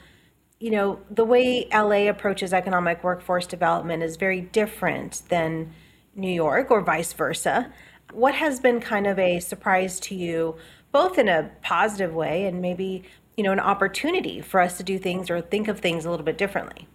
you 0.59 0.71
know, 0.71 1.01
the 1.11 1.25
way 1.25 1.69
LA 1.73 2.09
approaches 2.09 2.53
economic 2.53 3.05
workforce 3.05 3.47
development 3.47 4.03
is 4.03 4.17
very 4.17 4.41
different 4.41 5.23
than 5.29 5.73
New 6.15 6.33
York 6.33 6.71
or 6.71 6.81
vice 6.81 7.13
versa? 7.13 7.73
What 8.13 8.35
has 8.35 8.61
been 8.61 8.81
kind 8.81 9.07
of 9.07 9.19
a 9.19 9.41
surprise 9.41 10.01
to 10.01 10.15
you, 10.15 10.57
both 10.93 11.19
in 11.19 11.29
a 11.29 11.51
positive 11.63 12.15
way 12.15 12.47
and 12.47 12.61
maybe, 12.61 13.05
you 13.37 13.45
know, 13.45 13.53
an 13.53 13.61
opportunity 13.61 14.41
for 14.41 14.61
us 14.61 14.77
to 14.79 14.83
do 14.83 14.99
things 14.99 15.31
or 15.31 15.41
think 15.41 15.69
of 15.69 15.81
things 15.81 16.05
a 16.05 16.11
little 16.11 16.27
bit 16.27 16.39
differently? 16.39 16.89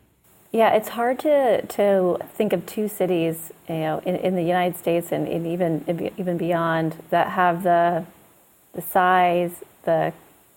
Yeah, 0.51 0.73
it's 0.73 0.89
hard 0.89 1.19
to, 1.19 1.63
to 1.63 2.17
think 2.33 2.53
of 2.53 2.65
two 2.65 2.87
cities, 2.87 3.51
you 3.67 3.75
know, 3.75 4.01
in, 4.03 4.15
in 4.15 4.35
the 4.35 4.41
United 4.43 4.77
States 4.77 5.11
and, 5.11 5.27
even 5.45 6.11
even 6.17 6.37
beyond 6.37 6.95
that 7.11 7.31
have 7.31 7.63
the 7.63 8.05
the 8.73 8.81
size, 8.81 9.63
the 9.83 10.11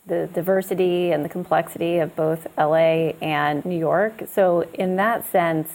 the 0.07 0.29
diversity 0.33 1.13
and 1.13 1.25
the 1.25 1.29
complexity 1.29 1.99
of 1.99 2.17
both 2.17 2.47
LA 2.59 3.13
and 3.21 3.65
New 3.65 3.79
York. 3.79 4.23
So 4.29 4.63
in 4.75 4.97
that 4.97 5.27
sense, 5.27 5.69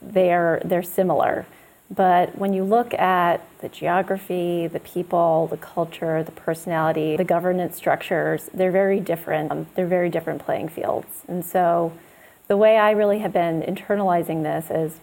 they're 0.00 0.62
they're 0.64 0.82
similar. 0.82 1.46
But 1.90 2.36
when 2.38 2.52
you 2.52 2.64
look 2.64 2.92
at 2.94 3.42
the 3.60 3.68
geography, 3.68 4.66
the 4.66 4.80
people, 4.80 5.46
the 5.46 5.56
culture, 5.58 6.22
the 6.22 6.32
personality, 6.32 7.16
the 7.16 7.24
governance 7.24 7.76
structures, 7.76 8.48
they're 8.52 8.70
very 8.72 9.00
different. 9.00 9.52
Um, 9.52 9.66
they're 9.74 9.86
very 9.86 10.10
different 10.10 10.42
playing 10.42 10.68
fields. 10.68 11.22
And 11.28 11.44
so 11.44 11.92
the 12.48 12.56
way 12.56 12.78
I 12.78 12.90
really 12.92 13.20
have 13.20 13.32
been 13.32 13.62
internalizing 13.62 14.42
this 14.42 14.70
is 14.70 14.98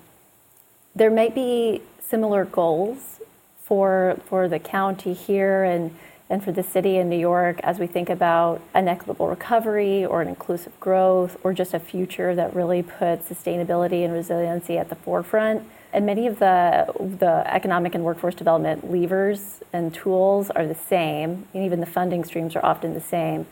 there 0.95 1.11
might 1.11 1.33
be 1.33 1.81
similar 2.01 2.45
goals 2.45 3.21
for 3.63 4.19
for 4.25 4.47
the 4.47 4.59
county 4.59 5.13
here 5.13 5.63
and 5.63 5.95
and 6.27 6.43
for 6.43 6.51
the 6.51 6.63
city 6.63 6.97
in 6.97 7.07
New 7.07 7.19
York 7.19 7.59
as 7.61 7.77
we 7.77 7.85
think 7.85 8.09
about 8.09 8.59
an 8.73 8.87
equitable 8.87 9.27
recovery 9.27 10.03
or 10.03 10.23
an 10.23 10.27
inclusive 10.27 10.77
growth 10.79 11.37
or 11.43 11.53
just 11.53 11.75
a 11.75 11.79
future 11.79 12.33
that 12.33 12.55
really 12.55 12.81
puts 12.81 13.29
sustainability 13.29 14.03
and 14.03 14.11
resiliency 14.11 14.77
at 14.79 14.89
the 14.89 14.95
forefront. 14.95 15.63
And 15.93 16.05
many 16.05 16.25
of 16.25 16.39
the 16.39 16.91
the 17.19 17.43
economic 17.45 17.93
and 17.93 18.03
workforce 18.03 18.33
development 18.33 18.91
levers 18.91 19.61
and 19.71 19.93
tools 19.93 20.49
are 20.49 20.65
the 20.65 20.75
same, 20.75 21.47
and 21.53 21.63
even 21.63 21.79
the 21.79 21.85
funding 21.85 22.23
streams 22.23 22.55
are 22.55 22.65
often 22.65 22.95
the 22.95 23.01
same. 23.01 23.45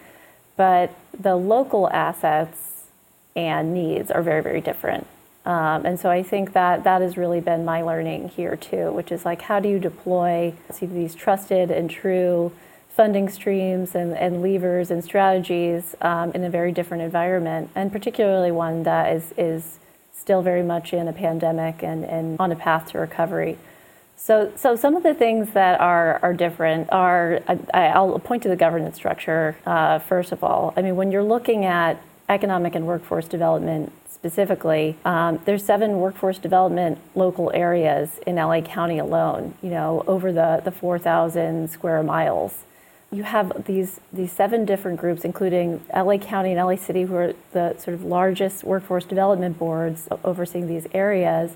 But 0.57 0.91
the 1.17 1.35
local 1.35 1.89
assets 1.91 2.72
and 3.35 3.73
needs 3.73 4.11
are 4.11 4.21
very, 4.21 4.41
very 4.41 4.61
different. 4.61 5.07
Um, 5.45 5.85
and 5.85 5.99
so 5.99 6.09
I 6.09 6.23
think 6.23 6.53
that 6.53 6.85
that 6.85 7.01
has 7.01 7.17
really 7.17 7.41
been 7.41 7.65
my 7.65 7.81
learning 7.81 8.29
here 8.29 8.55
too, 8.55 8.91
which 8.91 9.11
is 9.11 9.25
like 9.25 9.41
how 9.41 9.59
do 9.59 9.67
you 9.67 9.79
deploy 9.79 10.53
these 10.79 11.15
trusted 11.15 11.69
and 11.69 11.89
true 11.89 12.51
funding 12.89 13.27
streams 13.27 13.95
and, 13.95 14.13
and 14.13 14.41
levers 14.41 14.91
and 14.91 15.03
strategies 15.03 15.95
um, 16.01 16.31
in 16.31 16.43
a 16.43 16.49
very 16.49 16.71
different 16.71 17.03
environment, 17.03 17.69
and 17.75 17.91
particularly 17.91 18.51
one 18.51 18.83
that 18.83 19.13
is, 19.13 19.33
is 19.35 19.79
still 20.13 20.41
very 20.41 20.63
much 20.63 20.93
in 20.93 21.07
a 21.07 21.13
pandemic 21.13 21.83
and, 21.83 22.05
and 22.05 22.39
on 22.39 22.51
a 22.51 22.55
path 22.55 22.91
to 22.91 22.99
recovery. 22.99 23.57
So, 24.15 24.53
so 24.55 24.75
some 24.75 24.95
of 24.95 25.03
the 25.03 25.13
things 25.13 25.49
that 25.53 25.81
are, 25.81 26.19
are 26.21 26.33
different 26.33 26.89
are, 26.91 27.41
I, 27.73 27.99
will 27.99 28.19
point 28.19 28.43
to 28.43 28.49
the 28.49 28.55
governance 28.55 28.95
structure 28.95 29.57
uh, 29.65 29.99
first 29.99 30.31
of 30.31 30.43
all. 30.43 30.73
I 30.77 30.81
mean, 30.81 30.95
when 30.95 31.11
you're 31.11 31.23
looking 31.23 31.65
at 31.65 31.99
economic 32.29 32.75
and 32.75 32.85
workforce 32.85 33.27
development 33.27 33.91
specifically, 34.07 34.97
um, 35.03 35.39
there's 35.45 35.65
seven 35.65 35.99
workforce 35.99 36.37
development 36.37 36.97
local 37.13 37.51
areas 37.53 38.19
in 38.25 38.35
LA 38.35 38.61
County 38.61 38.97
alone, 38.97 39.53
you 39.61 39.69
know, 39.69 40.03
over 40.07 40.31
the, 40.31 40.61
the 40.63 40.71
4,000 40.71 41.69
square 41.69 42.01
miles. 42.03 42.63
you 43.11 43.23
have 43.23 43.65
these 43.65 43.99
these 44.11 44.31
seven 44.31 44.65
different 44.65 44.99
groups, 44.99 45.23
including 45.23 45.81
LA 45.95 46.17
County 46.17 46.51
and 46.53 46.59
LA 46.59 46.77
City, 46.77 47.03
who 47.03 47.15
are 47.15 47.33
the 47.51 47.75
sort 47.77 47.93
of 47.95 48.03
largest 48.03 48.63
workforce 48.63 49.05
development 49.05 49.59
boards 49.59 50.07
overseeing 50.23 50.67
these 50.67 50.87
areas. 50.93 51.51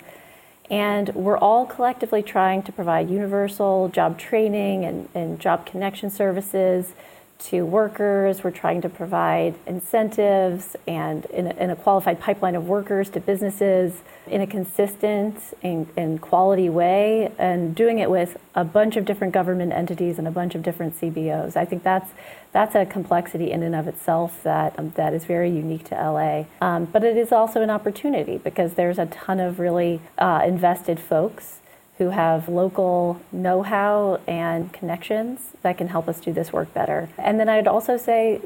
And 0.69 1.15
we're 1.15 1.37
all 1.37 1.65
collectively 1.65 2.21
trying 2.21 2.61
to 2.63 2.71
provide 2.71 3.09
universal 3.09 3.87
job 3.87 4.19
training 4.19 4.83
and, 4.83 5.07
and 5.15 5.39
job 5.39 5.65
connection 5.65 6.09
services 6.09 6.93
to 7.39 7.65
workers. 7.65 8.43
We're 8.43 8.51
trying 8.51 8.81
to 8.81 8.89
provide 8.89 9.55
incentives 9.65 10.75
and 10.87 11.25
in 11.25 11.47
a, 11.47 11.49
in 11.51 11.69
a, 11.69 11.75
qualified 11.75 12.19
pipeline 12.19 12.55
of 12.55 12.67
workers 12.67 13.09
to 13.11 13.19
businesses 13.19 13.93
in 14.25 14.41
a 14.41 14.47
consistent 14.47 15.37
and, 15.61 15.87
and, 15.95 16.19
quality 16.19 16.69
way, 16.69 17.31
and 17.37 17.75
doing 17.75 17.99
it 17.99 18.09
with 18.09 18.37
a 18.55 18.63
bunch 18.63 18.97
of 18.97 19.05
different 19.05 19.33
government 19.33 19.71
entities 19.71 20.17
and 20.17 20.27
a 20.27 20.31
bunch 20.31 20.55
of 20.55 20.63
different 20.63 20.99
CBOs. 20.99 21.55
I 21.55 21.65
think 21.65 21.83
that's 21.83 22.11
that's 22.51 22.75
a 22.75 22.85
complexity 22.85 23.51
in 23.51 23.61
and 23.61 23.75
of 23.75 23.87
itself 23.87 24.41
that 24.43 24.77
um, 24.79 24.91
that 24.95 25.13
is 25.13 25.25
very 25.25 25.49
unique 25.49 25.85
to 25.85 25.95
LA. 25.95 26.45
Um, 26.61 26.85
but 26.85 27.03
it 27.03 27.17
is 27.17 27.31
also 27.31 27.61
an 27.61 27.69
opportunity 27.69 28.37
because 28.37 28.73
there's 28.73 28.97
a 28.97 29.05
ton 29.05 29.39
of 29.39 29.59
really 29.59 30.01
uh, 30.17 30.43
invested 30.45 30.99
folks 30.99 31.59
who 31.97 32.09
have 32.09 32.47
local 32.47 33.19
know 33.31 33.63
how 33.63 34.19
and 34.27 34.71
connections 34.71 35.53
that 35.61 35.77
can 35.77 35.87
help 35.87 36.07
us 36.07 36.19
do 36.19 36.31
this 36.31 36.53
work 36.53 36.73
better. 36.73 37.09
And 37.17 37.39
then 37.39 37.49
I'd 37.49 37.67
also 37.67 37.97
say, 37.97 38.41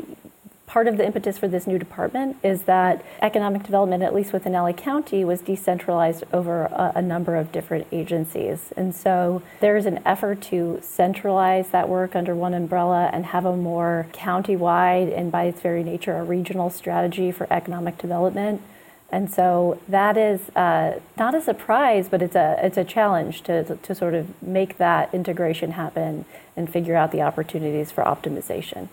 part 0.72 0.88
of 0.88 0.96
the 0.96 1.06
impetus 1.06 1.38
for 1.38 1.50
this 1.50 1.68
new 1.68 1.78
department 1.78 2.38
is 2.44 2.62
that 2.62 3.04
economic 3.22 3.62
development, 3.64 4.02
at 4.04 4.16
least 4.16 4.32
within 4.32 4.54
LA 4.54 4.72
County, 4.72 5.26
was 5.26 5.42
decentralized 5.42 6.24
over 6.32 6.64
a, 6.68 6.94
a, 6.96 7.02
number 7.02 7.36
of 7.36 7.52
different 7.52 7.86
agencies. 7.92 8.72
And 8.78 8.96
so 8.96 9.42
there 9.60 9.76
is 9.76 9.86
an 9.86 10.00
effort 10.06 10.42
to 10.44 10.80
centralize 10.82 11.72
that 11.72 11.90
work 11.90 12.16
under 12.16 12.34
one 12.34 12.54
umbrella 12.54 13.10
and 13.12 13.26
have 13.26 13.44
a 13.44 13.58
more 13.58 14.08
county-wide 14.14 15.10
and 15.10 15.30
by 15.30 15.44
its 15.44 15.60
very 15.60 15.84
nature 15.84 16.16
a 16.16 16.24
regional 16.24 16.70
strategy 16.70 17.34
for 17.34 17.52
economic 17.52 17.98
development 17.98 18.62
and 19.12 19.30
so 19.30 19.78
that 19.90 20.16
is 20.16 20.50
uh, 20.56 21.00
not 21.18 21.36
a 21.36 21.42
surprise, 21.42 22.08
but 22.08 22.22
it's 22.22 22.36
a 22.36 22.58
it's 22.64 22.78
a 22.78 22.86
challenge 22.86 23.42
to, 23.44 23.76
to 23.76 23.94
sort 23.94 24.14
of 24.14 24.42
make 24.42 24.78
that 24.78 25.14
integration 25.14 25.72
happen 25.72 26.26
and 26.56 26.72
figure 26.72 26.96
out 26.96 27.12
the 27.12 27.22
opportunities 27.22 27.92
for 27.92 28.04
optimization. 28.06 28.88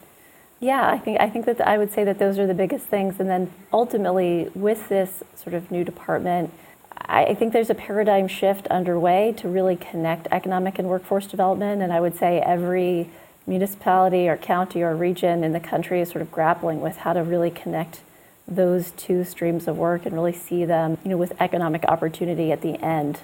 Yeah, 0.59 0.91
I 0.91 0.99
think 0.99 1.21
I 1.21 1.31
think 1.31 1.47
that 1.47 1.61
I 1.61 1.79
would 1.79 1.93
say 1.93 2.03
that 2.03 2.19
those 2.19 2.37
are 2.39 2.49
the 2.49 2.55
biggest 2.55 2.87
things. 2.87 3.21
And 3.21 3.31
then 3.31 3.53
ultimately, 3.73 4.51
with 4.57 4.89
this 4.89 5.23
sort 5.37 5.55
of 5.55 5.71
new 5.71 5.85
department, 5.85 6.53
I 6.97 7.35
think 7.35 7.53
there's 7.53 7.71
a 7.71 7.77
paradigm 7.77 8.27
shift 8.27 8.67
underway 8.67 9.33
to 9.39 9.49
really 9.49 9.77
connect 9.77 10.27
economic 10.33 10.81
and 10.81 10.89
workforce 10.89 11.29
development. 11.29 11.81
And 11.81 11.93
I 11.93 12.01
would 12.01 12.17
say 12.17 12.41
every 12.41 13.09
municipality 13.47 14.29
or 14.29 14.37
county 14.37 14.83
or 14.83 14.97
region 14.97 15.45
in 15.45 15.53
the 15.53 15.61
country 15.61 16.01
is 16.01 16.11
sort 16.11 16.23
of 16.23 16.33
grappling 16.33 16.81
with 16.81 16.99
how 16.99 17.13
to 17.13 17.23
really 17.23 17.51
connect 17.51 18.01
those 18.49 18.93
two 18.93 19.25
streams 19.25 19.69
of 19.69 19.77
work 19.77 20.07
and 20.07 20.15
really 20.15 20.33
see 20.33 20.65
them, 20.65 20.97
you 21.05 21.11
know, 21.11 21.17
with 21.17 21.33
economic 21.41 21.85
opportunity 21.85 22.51
at 22.51 22.63
the 22.63 22.83
end 22.83 23.21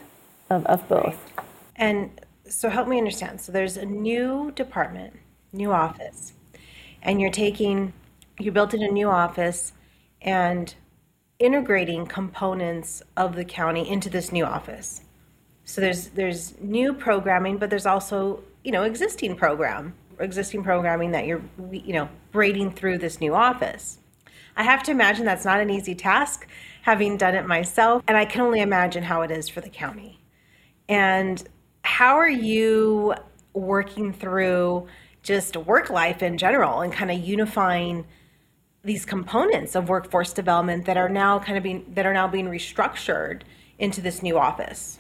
of, 0.50 0.66
of 0.66 0.86
both. 0.88 1.32
And 1.76 2.20
so 2.48 2.68
help 2.68 2.86
me 2.86 2.98
understand. 2.98 3.40
So 3.40 3.50
there's 3.50 3.76
a 3.76 3.86
new 3.86 4.52
department, 4.52 5.14
new 5.52 5.72
office, 5.72 6.34
and 7.02 7.20
you're 7.20 7.30
taking, 7.30 7.92
you 8.38 8.52
built 8.52 8.74
in 8.74 8.82
a 8.82 8.90
new 8.90 9.08
office 9.08 9.72
and 10.20 10.74
integrating 11.38 12.06
components 12.06 13.02
of 13.16 13.34
the 13.34 13.44
county 13.44 13.88
into 13.88 14.08
this 14.08 14.30
new 14.30 14.44
office. 14.44 15.00
So 15.64 15.80
there's 15.80 16.08
there's 16.08 16.58
new 16.60 16.92
programming, 16.92 17.56
but 17.58 17.70
there's 17.70 17.86
also 17.86 18.42
you 18.62 18.72
know 18.72 18.82
existing 18.82 19.36
program, 19.36 19.94
existing 20.20 20.62
programming 20.62 21.12
that 21.12 21.26
you're 21.26 21.42
you 21.70 21.94
know 21.94 22.08
braiding 22.32 22.70
through 22.70 22.98
this 22.98 23.20
new 23.20 23.34
office. 23.34 23.98
I 24.56 24.62
have 24.62 24.82
to 24.84 24.90
imagine 24.90 25.24
that's 25.24 25.44
not 25.44 25.60
an 25.60 25.70
easy 25.70 25.94
task, 25.94 26.46
having 26.82 27.16
done 27.16 27.34
it 27.34 27.46
myself, 27.46 28.02
and 28.06 28.16
I 28.16 28.24
can 28.24 28.42
only 28.42 28.60
imagine 28.60 29.02
how 29.02 29.22
it 29.22 29.30
is 29.30 29.48
for 29.48 29.60
the 29.60 29.68
county. 29.68 30.20
And 30.88 31.42
how 31.82 32.16
are 32.16 32.28
you 32.28 33.14
working 33.52 34.12
through 34.12 34.86
just 35.22 35.56
work 35.56 35.90
life 35.90 36.22
in 36.22 36.36
general 36.38 36.82
and 36.82 36.92
kind 36.92 37.10
of 37.10 37.18
unifying 37.18 38.06
these 38.84 39.06
components 39.06 39.74
of 39.74 39.88
workforce 39.88 40.32
development 40.32 40.84
that 40.84 40.96
are 40.96 41.08
now 41.08 41.38
kind 41.38 41.56
of 41.56 41.62
being 41.64 41.84
that 41.94 42.04
are 42.04 42.12
now 42.12 42.28
being 42.28 42.46
restructured 42.46 43.42
into 43.78 44.00
this 44.00 44.22
new 44.22 44.38
office? 44.38 44.98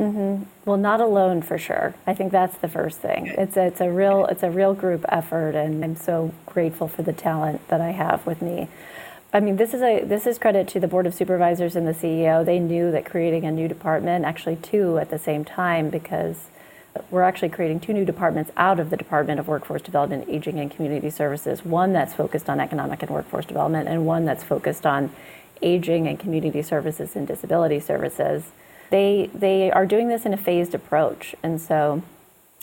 Mm-hmm. 0.00 0.44
Well, 0.64 0.78
not 0.78 1.00
alone 1.00 1.42
for 1.42 1.58
sure. 1.58 1.94
I 2.06 2.14
think 2.14 2.32
that's 2.32 2.56
the 2.56 2.68
first 2.68 3.00
thing. 3.00 3.26
It's 3.26 3.58
a, 3.58 3.66
it's 3.66 3.82
a 3.82 3.90
real 3.90 4.24
it's 4.26 4.42
a 4.42 4.50
real 4.50 4.72
group 4.72 5.04
effort, 5.10 5.54
and 5.54 5.84
I'm 5.84 5.96
so 5.96 6.32
grateful 6.46 6.88
for 6.88 7.02
the 7.02 7.12
talent 7.12 7.68
that 7.68 7.82
I 7.82 7.90
have 7.90 8.24
with 8.26 8.40
me. 8.40 8.68
I 9.32 9.40
mean, 9.40 9.56
this 9.56 9.74
is 9.74 9.82
a 9.82 10.02
this 10.02 10.26
is 10.26 10.38
credit 10.38 10.68
to 10.68 10.80
the 10.80 10.88
board 10.88 11.06
of 11.06 11.12
supervisors 11.12 11.76
and 11.76 11.86
the 11.86 11.92
CEO. 11.92 12.42
They 12.42 12.58
knew 12.58 12.90
that 12.92 13.04
creating 13.04 13.44
a 13.44 13.52
new 13.52 13.68
department, 13.68 14.24
actually 14.24 14.56
two 14.56 14.96
at 14.96 15.10
the 15.10 15.18
same 15.18 15.44
time, 15.44 15.90
because 15.90 16.46
we're 17.10 17.22
actually 17.22 17.50
creating 17.50 17.80
two 17.80 17.92
new 17.92 18.06
departments 18.06 18.50
out 18.56 18.80
of 18.80 18.88
the 18.88 18.96
Department 18.96 19.38
of 19.38 19.48
Workforce 19.48 19.82
Development, 19.82 20.24
Aging 20.28 20.58
and 20.58 20.70
Community 20.70 21.10
Services. 21.10 21.62
One 21.62 21.92
that's 21.92 22.14
focused 22.14 22.48
on 22.48 22.58
economic 22.58 23.02
and 23.02 23.10
workforce 23.10 23.44
development, 23.44 23.86
and 23.86 24.06
one 24.06 24.24
that's 24.24 24.44
focused 24.44 24.86
on 24.86 25.12
aging 25.60 26.08
and 26.08 26.18
community 26.18 26.62
services 26.62 27.14
and 27.14 27.28
disability 27.28 27.80
services 27.80 28.44
they 28.90 29.30
they 29.32 29.70
are 29.70 29.86
doing 29.86 30.08
this 30.08 30.26
in 30.26 30.34
a 30.34 30.36
phased 30.36 30.74
approach, 30.74 31.34
and 31.42 31.60
so 31.60 32.02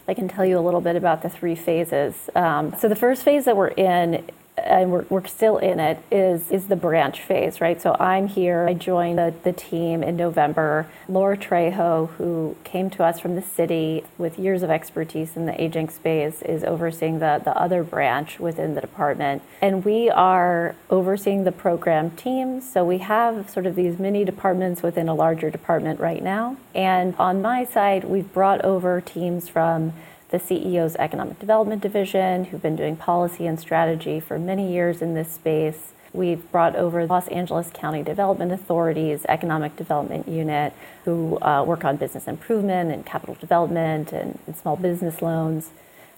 I 0.07 0.13
can 0.13 0.27
tell 0.27 0.45
you 0.45 0.57
a 0.57 0.61
little 0.61 0.81
bit 0.81 0.95
about 0.95 1.21
the 1.21 1.29
three 1.29 1.55
phases. 1.55 2.29
Um, 2.35 2.75
so 2.79 2.87
the 2.87 2.95
first 2.95 3.23
phase 3.23 3.45
that 3.45 3.57
we're 3.57 3.67
in 3.67 4.23
and 4.67 4.91
we're, 4.91 5.05
we're 5.09 5.25
still 5.25 5.57
in 5.57 5.79
it, 5.79 5.99
is, 6.11 6.51
is 6.51 6.67
the 6.67 6.75
branch 6.75 7.21
phase, 7.21 7.61
right? 7.61 7.81
So 7.81 7.95
I'm 7.99 8.27
here. 8.27 8.67
I 8.67 8.73
joined 8.73 9.17
the, 9.17 9.33
the 9.43 9.53
team 9.53 10.03
in 10.03 10.15
November. 10.15 10.87
Laura 11.07 11.37
Trejo, 11.37 12.09
who 12.11 12.55
came 12.63 12.89
to 12.91 13.03
us 13.03 13.19
from 13.19 13.35
the 13.35 13.41
city 13.41 14.03
with 14.17 14.37
years 14.37 14.63
of 14.63 14.69
expertise 14.69 15.35
in 15.35 15.45
the 15.45 15.61
aging 15.61 15.89
space, 15.89 16.41
is 16.41 16.63
overseeing 16.63 17.19
the, 17.19 17.41
the 17.43 17.57
other 17.57 17.83
branch 17.83 18.39
within 18.39 18.75
the 18.75 18.81
department. 18.81 19.41
And 19.61 19.83
we 19.85 20.09
are 20.09 20.75
overseeing 20.89 21.43
the 21.43 21.51
program 21.51 22.11
teams. 22.11 22.69
So 22.69 22.83
we 22.83 22.99
have 22.99 23.49
sort 23.49 23.65
of 23.65 23.75
these 23.75 23.97
mini 23.97 24.25
departments 24.25 24.83
within 24.83 25.07
a 25.07 25.15
larger 25.15 25.49
department 25.49 25.99
right 25.99 26.21
now. 26.21 26.57
And 26.75 27.15
on 27.15 27.41
my 27.41 27.65
side, 27.65 28.03
we've 28.03 28.31
brought 28.33 28.63
over 28.63 29.01
teams 29.01 29.47
from 29.47 29.93
the 30.29 30.37
CEO's 30.37 30.95
Economic 30.97 31.39
Development 31.39 31.81
Division, 31.81 32.45
who've 32.45 32.61
been 32.61 32.75
doing 32.75 32.95
policy 32.95 33.47
and 33.47 33.59
strategy 33.59 34.19
for 34.19 34.37
many 34.37 34.71
years 34.71 35.01
in 35.01 35.13
this 35.13 35.31
space. 35.31 35.93
We've 36.13 36.49
brought 36.51 36.75
over 36.75 37.05
the 37.05 37.13
Los 37.13 37.27
Angeles 37.29 37.69
County 37.73 38.03
Development 38.03 38.51
Authority's 38.51 39.25
Economic 39.29 39.75
Development 39.75 40.27
Unit, 40.27 40.73
who 41.05 41.39
uh, 41.41 41.63
work 41.63 41.85
on 41.85 41.97
business 41.97 42.27
improvement 42.27 42.91
and 42.91 43.05
capital 43.05 43.35
development 43.35 44.11
and, 44.11 44.39
and 44.47 44.55
small 44.57 44.75
business 44.75 45.21
loans. 45.21 45.69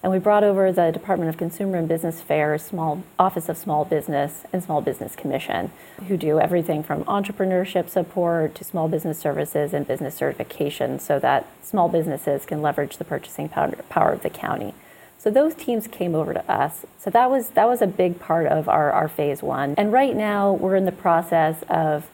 And 0.02 0.10
we 0.10 0.18
brought 0.18 0.44
over 0.44 0.72
the 0.72 0.90
Department 0.90 1.28
of 1.28 1.36
Consumer 1.36 1.76
and 1.76 1.86
Business 1.86 2.20
Affairs, 2.20 2.62
Small 2.62 3.02
Office 3.18 3.50
of 3.50 3.58
Small 3.58 3.84
Business, 3.84 4.44
and 4.50 4.64
Small 4.64 4.80
Business 4.80 5.14
Commission, 5.14 5.70
who 6.08 6.16
do 6.16 6.40
everything 6.40 6.82
from 6.82 7.04
entrepreneurship 7.04 7.90
support 7.90 8.54
to 8.54 8.64
small 8.64 8.88
business 8.88 9.18
services 9.18 9.74
and 9.74 9.86
business 9.86 10.14
certification 10.14 10.98
so 10.98 11.18
that 11.18 11.46
small 11.62 11.88
businesses 11.90 12.46
can 12.46 12.62
leverage 12.62 12.96
the 12.96 13.04
purchasing 13.04 13.48
power 13.48 14.12
of 14.12 14.22
the 14.22 14.30
county. 14.30 14.74
So 15.18 15.30
those 15.30 15.54
teams 15.54 15.86
came 15.86 16.14
over 16.14 16.32
to 16.32 16.50
us. 16.50 16.86
So 16.98 17.10
that 17.10 17.30
was 17.30 17.50
that 17.50 17.68
was 17.68 17.82
a 17.82 17.86
big 17.86 18.18
part 18.18 18.46
of 18.46 18.70
our, 18.70 18.90
our 18.90 19.06
phase 19.06 19.42
one. 19.42 19.74
And 19.76 19.92
right 19.92 20.16
now 20.16 20.50
we're 20.54 20.76
in 20.76 20.86
the 20.86 20.92
process 20.92 21.62
of 21.68 22.08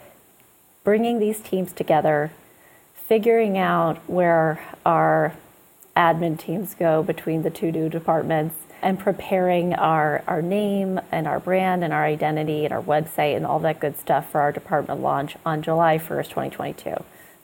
bringing 0.83 1.21
these 1.21 1.39
teams 1.39 1.73
together, 1.73 2.33
figuring 2.95 3.57
out 3.57 3.99
where 4.09 4.61
our 4.85 5.35
admin 5.97 6.39
teams 6.39 6.75
go 6.75 7.03
between 7.03 7.43
the 7.43 7.51
two 7.51 7.73
new 7.73 7.89
departments 7.89 8.55
and 8.83 8.99
preparing 8.99 9.75
our, 9.75 10.23
our 10.27 10.43
name 10.43 11.01
and 11.11 11.27
our 11.27 11.41
brand 11.41 11.83
and 11.83 11.93
our 11.93 12.05
identity 12.05 12.65
and 12.65 12.73
our 12.73 12.83
website 12.83 13.37
and 13.37 13.47
all 13.47 13.59
that 13.61 13.81
good 13.81 13.99
stuff 13.99 14.31
for 14.31 14.41
our 14.41 14.53
department 14.53 15.01
launch 15.01 15.37
on 15.45 15.63
July 15.63 15.99
1st, 15.99 16.29
2022. 16.29 16.95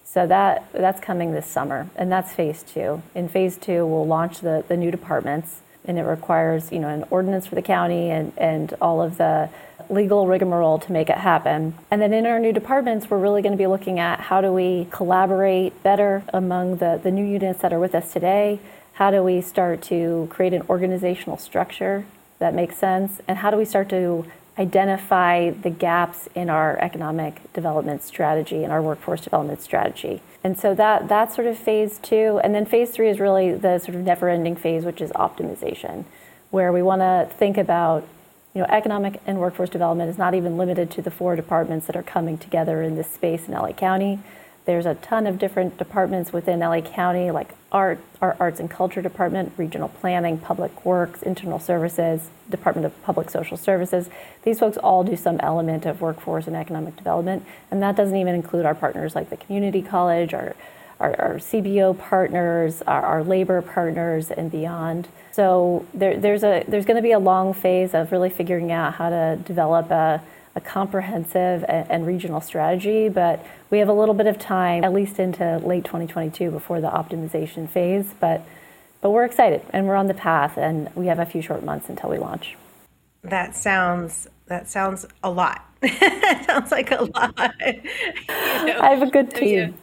So 0.04 0.26
that 0.26 0.68
that's 0.74 1.00
coming 1.00 1.32
this 1.32 1.46
summer, 1.46 1.88
and 1.96 2.12
that's 2.12 2.34
phase 2.34 2.62
two. 2.62 3.02
In 3.14 3.30
phase 3.30 3.56
two, 3.56 3.86
we'll 3.86 4.06
launch 4.06 4.40
the, 4.40 4.62
the 4.68 4.76
new 4.76 4.90
departments, 4.90 5.62
and 5.86 5.98
it 5.98 6.02
requires 6.02 6.70
you 6.70 6.80
know 6.80 6.88
an 6.88 7.04
ordinance 7.08 7.46
for 7.46 7.54
the 7.54 7.62
county 7.62 8.10
and, 8.10 8.34
and 8.36 8.74
all 8.82 9.00
of 9.00 9.16
the 9.16 9.48
legal 9.90 10.26
rigmarole 10.26 10.78
to 10.78 10.92
make 10.92 11.10
it 11.10 11.18
happen. 11.18 11.74
And 11.90 12.00
then 12.00 12.12
in 12.12 12.26
our 12.26 12.38
new 12.38 12.52
departments, 12.52 13.08
we're 13.08 13.18
really 13.18 13.42
going 13.42 13.52
to 13.52 13.58
be 13.58 13.66
looking 13.66 13.98
at 13.98 14.20
how 14.20 14.40
do 14.40 14.52
we 14.52 14.88
collaborate 14.90 15.82
better 15.82 16.22
among 16.32 16.76
the, 16.76 17.00
the 17.02 17.10
new 17.10 17.24
units 17.24 17.60
that 17.62 17.72
are 17.72 17.78
with 17.80 17.94
us 17.94 18.12
today? 18.12 18.60
How 18.94 19.10
do 19.10 19.22
we 19.22 19.40
start 19.40 19.82
to 19.82 20.28
create 20.30 20.52
an 20.52 20.62
organizational 20.68 21.38
structure 21.38 22.04
that 22.38 22.54
makes 22.54 22.76
sense? 22.76 23.20
And 23.26 23.38
how 23.38 23.50
do 23.50 23.56
we 23.56 23.64
start 23.64 23.88
to 23.90 24.26
identify 24.58 25.50
the 25.50 25.70
gaps 25.70 26.28
in 26.34 26.50
our 26.50 26.78
economic 26.78 27.52
development 27.54 28.02
strategy 28.02 28.64
and 28.64 28.72
our 28.72 28.82
workforce 28.82 29.22
development 29.22 29.62
strategy? 29.62 30.20
And 30.44 30.58
so 30.58 30.74
that 30.74 31.08
that's 31.08 31.34
sort 31.34 31.46
of 31.46 31.56
phase 31.58 31.98
two. 31.98 32.40
And 32.44 32.54
then 32.54 32.66
phase 32.66 32.90
three 32.90 33.08
is 33.08 33.18
really 33.18 33.54
the 33.54 33.78
sort 33.78 33.94
of 33.94 34.02
never 34.02 34.28
ending 34.28 34.56
phase, 34.56 34.84
which 34.84 35.00
is 35.00 35.10
optimization 35.12 36.04
where 36.52 36.70
we 36.70 36.82
want 36.82 37.00
to 37.00 37.28
think 37.38 37.56
about 37.56 38.06
you 38.54 38.60
know, 38.60 38.66
economic 38.68 39.20
and 39.26 39.38
workforce 39.38 39.70
development 39.70 40.10
is 40.10 40.18
not 40.18 40.34
even 40.34 40.56
limited 40.56 40.90
to 40.92 41.02
the 41.02 41.10
four 41.10 41.36
departments 41.36 41.86
that 41.86 41.96
are 41.96 42.02
coming 42.02 42.36
together 42.36 42.82
in 42.82 42.96
this 42.96 43.10
space 43.10 43.48
in 43.48 43.54
LA 43.54 43.72
County. 43.72 44.18
There's 44.64 44.86
a 44.86 44.94
ton 44.96 45.26
of 45.26 45.38
different 45.38 45.76
departments 45.76 46.32
within 46.32 46.60
LA 46.60 46.82
County, 46.82 47.30
like 47.30 47.50
art, 47.72 47.98
our 48.20 48.36
arts 48.38 48.60
and 48.60 48.70
culture 48.70 49.02
department, 49.02 49.52
regional 49.56 49.88
planning, 49.88 50.38
public 50.38 50.84
works, 50.84 51.22
internal 51.22 51.58
services, 51.58 52.30
Department 52.48 52.86
of 52.86 53.02
Public 53.02 53.30
Social 53.30 53.56
Services. 53.56 54.08
These 54.44 54.60
folks 54.60 54.76
all 54.76 55.02
do 55.02 55.16
some 55.16 55.40
element 55.40 55.84
of 55.84 56.00
workforce 56.00 56.46
and 56.46 56.54
economic 56.54 56.94
development, 56.94 57.44
and 57.70 57.82
that 57.82 57.96
doesn't 57.96 58.16
even 58.16 58.34
include 58.36 58.64
our 58.64 58.74
partners 58.74 59.16
like 59.16 59.30
the 59.30 59.36
community 59.36 59.82
college, 59.82 60.32
our 60.34 60.54
our, 61.00 61.20
our 61.20 61.34
CBO 61.34 61.98
partners, 61.98 62.80
our, 62.82 63.02
our, 63.02 63.24
labor 63.24 63.60
partners, 63.60 64.30
and 64.30 64.52
beyond. 64.52 65.08
So 65.32 65.86
there, 65.94 66.18
there's 66.18 66.44
a 66.44 66.64
there's 66.68 66.84
going 66.84 66.96
to 66.96 67.02
be 67.02 67.12
a 67.12 67.18
long 67.18 67.54
phase 67.54 67.94
of 67.94 68.12
really 68.12 68.30
figuring 68.30 68.70
out 68.70 68.94
how 68.94 69.08
to 69.08 69.38
develop 69.44 69.90
a, 69.90 70.22
a 70.54 70.60
comprehensive 70.60 71.64
and, 71.66 71.90
and, 71.90 72.06
regional 72.06 72.40
strategy. 72.40 73.08
But 73.08 73.44
we 73.70 73.78
have 73.78 73.88
a 73.88 73.94
little 73.94 74.14
bit 74.14 74.26
of 74.26 74.38
time, 74.38 74.84
at 74.84 74.92
least 74.92 75.18
into 75.18 75.58
late 75.58 75.84
2022, 75.84 76.50
before 76.50 76.80
the 76.82 76.88
optimization 76.88 77.68
phase. 77.68 78.14
But 78.20 78.42
but 79.00 79.10
we're 79.10 79.24
excited 79.24 79.62
and 79.70 79.86
we're 79.86 79.96
on 79.96 80.06
the 80.06 80.14
path, 80.14 80.58
and 80.58 80.94
we 80.94 81.06
have 81.06 81.18
a 81.18 81.26
few 81.26 81.40
short 81.40 81.64
months 81.64 81.88
until 81.88 82.10
we 82.10 82.18
launch. 82.18 82.56
That 83.22 83.56
sounds 83.56 84.28
that 84.46 84.68
sounds 84.68 85.06
a 85.22 85.30
lot. 85.30 85.64
sounds 86.46 86.70
like 86.70 86.90
a 86.90 87.04
lot. 87.04 87.54
You 87.64 87.72
know? 88.66 88.80
I 88.80 88.90
have 88.90 89.02
a 89.02 89.10
good 89.10 89.30
team. 89.34 89.74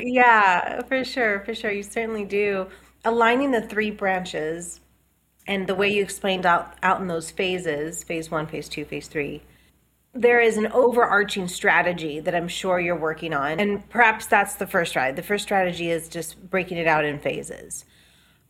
yeah, 0.00 0.82
for 0.88 1.04
sure, 1.04 1.40
for 1.40 1.54
sure. 1.54 1.72
You 1.72 1.82
certainly 1.82 2.24
do. 2.24 2.68
Aligning 3.04 3.50
the 3.50 3.60
three 3.60 3.90
branches 3.90 4.80
and 5.46 5.66
the 5.66 5.74
way 5.74 5.92
you 5.92 6.02
explained 6.02 6.46
out 6.46 6.74
out 6.82 7.00
in 7.00 7.06
those 7.06 7.30
phases, 7.30 8.02
phase 8.02 8.30
one, 8.30 8.46
phase 8.46 8.68
two, 8.68 8.84
phase 8.84 9.08
three, 9.08 9.42
there 10.14 10.40
is 10.40 10.56
an 10.56 10.68
overarching 10.68 11.48
strategy 11.48 12.20
that 12.20 12.34
I'm 12.34 12.48
sure 12.48 12.78
you're 12.78 12.96
working 12.96 13.34
on. 13.34 13.58
And 13.58 13.88
perhaps 13.90 14.26
that's 14.26 14.54
the 14.54 14.66
first 14.66 14.90
strategy. 14.90 15.16
The 15.16 15.26
first 15.26 15.44
strategy 15.44 15.90
is 15.90 16.08
just 16.08 16.50
breaking 16.50 16.78
it 16.78 16.86
out 16.86 17.04
in 17.04 17.18
phases. 17.18 17.84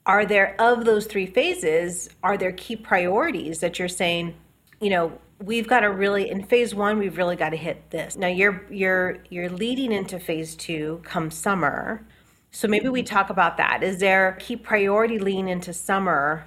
Are 0.06 0.26
there, 0.26 0.54
of 0.60 0.84
those 0.84 1.06
three 1.06 1.26
phases, 1.26 2.10
are 2.22 2.36
there 2.36 2.52
key 2.52 2.76
priorities 2.76 3.60
that 3.60 3.78
you're 3.78 3.88
saying, 3.88 4.34
you 4.80 4.90
know, 4.90 5.18
we've 5.38 5.66
got 5.66 5.80
to 5.80 5.90
really 5.90 6.30
in 6.30 6.42
phase 6.44 6.74
one 6.74 6.98
we've 6.98 7.16
really 7.16 7.36
got 7.36 7.50
to 7.50 7.56
hit 7.56 7.90
this 7.90 8.16
now 8.16 8.28
you're 8.28 8.64
you're 8.70 9.18
you're 9.30 9.50
leading 9.50 9.92
into 9.92 10.18
phase 10.18 10.54
two 10.54 11.00
come 11.04 11.30
summer 11.30 12.06
so 12.50 12.68
maybe 12.68 12.88
we 12.88 13.02
talk 13.02 13.30
about 13.30 13.56
that 13.56 13.82
is 13.82 13.98
there 13.98 14.36
key 14.38 14.56
priority 14.56 15.18
lean 15.18 15.48
into 15.48 15.72
summer 15.72 16.44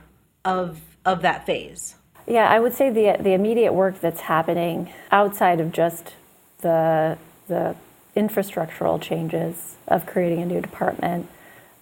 of 0.48 0.82
of 1.06 1.22
that 1.22 1.46
phase 1.46 1.96
yeah 2.28 2.50
i 2.50 2.60
would 2.60 2.74
say 2.74 2.90
the 2.90 3.22
the 3.22 3.34
immediate 3.34 3.74
work 3.74 4.00
that's 4.00 4.22
happening 4.22 4.92
outside 5.12 5.60
of 5.60 5.72
just 5.72 6.16
the 6.62 7.18
the 7.48 7.76
infrastructural 8.16 9.00
changes 9.00 9.76
of 9.88 10.06
creating 10.06 10.42
a 10.42 10.46
new 10.46 10.62
department 10.62 11.28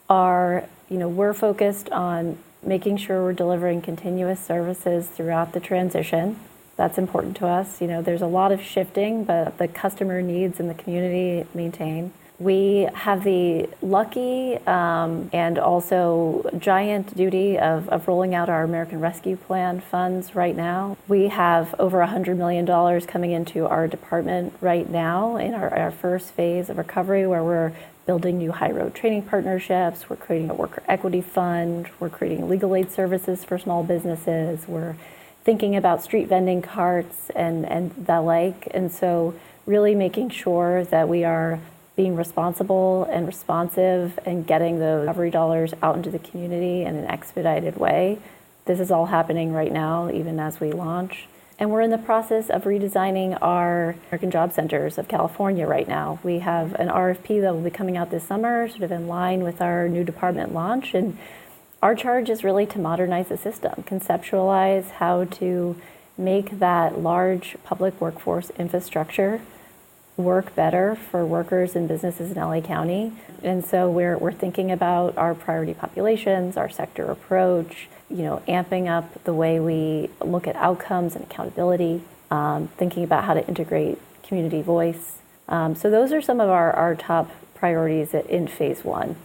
are 0.10 0.66
you 0.90 0.98
know 0.98 1.08
we're 1.08 1.34
focused 1.34 1.90
on 1.92 2.38
making 2.62 2.98
sure 2.98 3.22
we're 3.22 3.34
delivering 3.34 3.82
continuous 3.82 4.40
services 4.40 5.08
throughout 5.08 5.54
the 5.54 5.60
transition 5.60 6.38
that's 6.76 6.98
important 6.98 7.38
to 7.38 7.48
us. 7.48 7.82
You 7.82 7.88
know, 7.88 8.02
there's 8.02 8.22
a 8.22 8.28
lot 8.28 8.52
of 8.52 8.62
shifting, 8.62 9.24
but 9.24 9.58
the 9.58 9.68
customer 9.68 10.22
needs 10.22 10.60
and 10.60 10.70
the 10.70 10.74
community 10.74 11.48
maintain. 11.54 12.14
We 12.38 12.90
have 12.94 13.24
the 13.24 13.70
lucky 13.82 14.58
um, 14.68 15.30
and 15.32 15.58
also 15.58 16.50
giant 16.60 17.16
duty 17.16 17.58
of, 17.58 17.88
of 17.90 18.08
rolling 18.08 18.36
out 18.36 18.50
our 18.50 18.64
American 18.64 19.00
Rescue 19.00 19.38
Plan 19.38 19.80
funds 19.80 20.36
right 20.36 20.56
now. 20.56 20.98
We 21.08 21.30
have 21.30 21.74
over 21.80 22.00
$100 22.00 22.36
million 22.36 23.02
coming 23.08 23.32
into 23.32 23.66
our 23.66 23.88
department 23.88 24.54
right 24.60 24.90
now 24.90 25.38
in 25.38 25.54
our, 25.54 25.74
our 25.74 25.92
first 25.92 26.32
phase 26.32 26.70
of 26.70 26.78
recovery, 26.78 27.26
where 27.26 27.44
we're 27.44 27.72
building 28.06 28.38
new 28.38 28.52
high 28.52 28.72
road 28.72 28.94
training 28.94 29.24
partnerships, 29.24 30.10
we're 30.10 30.16
creating 30.16 30.50
a 30.50 30.54
worker 30.54 30.84
equity 30.88 31.22
fund, 31.22 31.90
we're 32.00 32.10
creating 32.10 32.48
legal 32.48 32.76
aid 32.76 32.92
services 32.92 33.44
for 33.44 33.58
small 33.58 33.84
businesses, 33.84 34.68
we're 34.68 34.96
thinking 35.44 35.76
about 35.76 36.04
street 36.04 36.28
vending 36.28 36.62
carts 36.62 37.30
and, 37.36 37.66
and 37.66 37.92
the 38.06 38.22
like. 38.22 38.68
And 38.72 38.92
so, 38.92 39.34
really 39.66 39.96
making 39.96 40.30
sure 40.30 40.84
that 40.86 41.10
we 41.10 41.24
are 41.24 41.60
being 41.96 42.16
responsible 42.16 43.06
and 43.06 43.26
responsive 43.26 44.20
and 44.26 44.46
getting 44.46 44.80
those 44.80 45.02
recovery 45.02 45.32
dollars 45.32 45.74
out 45.82 45.96
into 45.96 46.12
the 46.12 46.20
community 46.20 46.84
in 46.84 46.96
an 46.96 47.06
expedited 47.06 47.78
way. 47.78 48.20
This 48.66 48.80
is 48.80 48.92
all 48.92 49.06
happening 49.06 49.54
right 49.54 49.72
now, 49.72 50.10
even 50.10 50.40
as 50.40 50.60
we 50.60 50.72
launch. 50.72 51.28
And 51.58 51.72
we're 51.72 51.82
in 51.82 51.92
the 51.92 51.98
process 51.98 52.50
of 52.50 52.64
redesigning 52.64 53.38
our 53.42 53.96
American 54.10 54.30
Job 54.30 54.52
Centers 54.52 54.98
of 54.98 55.08
California 55.08 55.66
right 55.66 55.88
now. 55.88 56.20
We 56.22 56.40
have 56.40 56.74
an 56.76 56.90
RFP 56.90 57.42
that 57.42 57.54
will 57.54 57.62
be 57.62 57.70
coming 57.70 57.96
out 57.96 58.12
this 58.12 58.26
summer, 58.26 58.68
sort 58.68 58.84
of 58.84 58.92
in 58.92 59.08
line 59.08 59.42
with 59.44 59.62
our 59.62 59.88
new 59.88 60.04
department 60.04 60.54
launch. 60.54 60.94
And 60.94 61.18
our 61.82 61.96
charge 61.96 62.30
is 62.30 62.44
really 62.44 62.66
to 62.66 62.80
modernize 62.80 63.30
the 63.30 63.38
system, 63.38 63.84
conceptualize 63.88 64.90
how 64.92 65.26
to 65.26 65.80
make 66.18 66.60
that 66.60 67.00
large 67.00 67.56
public 67.64 68.02
workforce 68.02 68.50
infrastructure 68.58 69.42
work 70.18 70.56
better 70.56 70.96
for 70.96 71.26
workers 71.26 71.76
and 71.76 71.88
businesses 71.88 72.32
in 72.32 72.38
LA 72.38 72.62
County. 72.62 73.12
And 73.44 73.66
so 73.66 73.90
we're, 73.90 74.18
we're 74.18 74.32
thinking 74.32 74.72
about 74.72 75.18
our 75.18 75.36
priority 75.36 75.74
populations, 75.74 76.56
our 76.56 76.70
sector 76.70 77.06
approach, 77.06 77.90
you 78.10 78.24
know, 78.24 78.42
amping 78.48 78.88
up 78.88 79.24
the 79.26 79.34
way 79.34 79.60
we 79.60 80.10
look 80.22 80.48
at 80.48 80.56
outcomes 80.56 81.16
and 81.16 81.24
accountability, 81.24 82.02
um, 82.32 82.70
thinking 82.78 83.04
about 83.04 83.26
how 83.26 83.34
to 83.34 83.46
integrate 83.48 84.00
community 84.24 84.62
voice. 84.62 85.18
Um, 85.50 85.76
so 85.76 85.90
those 85.90 86.12
are 86.14 86.22
some 86.22 86.40
of 86.40 86.50
our, 86.50 86.72
our 86.72 86.96
top 86.96 87.30
priorities 87.54 88.14
in 88.14 88.48
phase 88.48 88.84
one. 88.84 89.16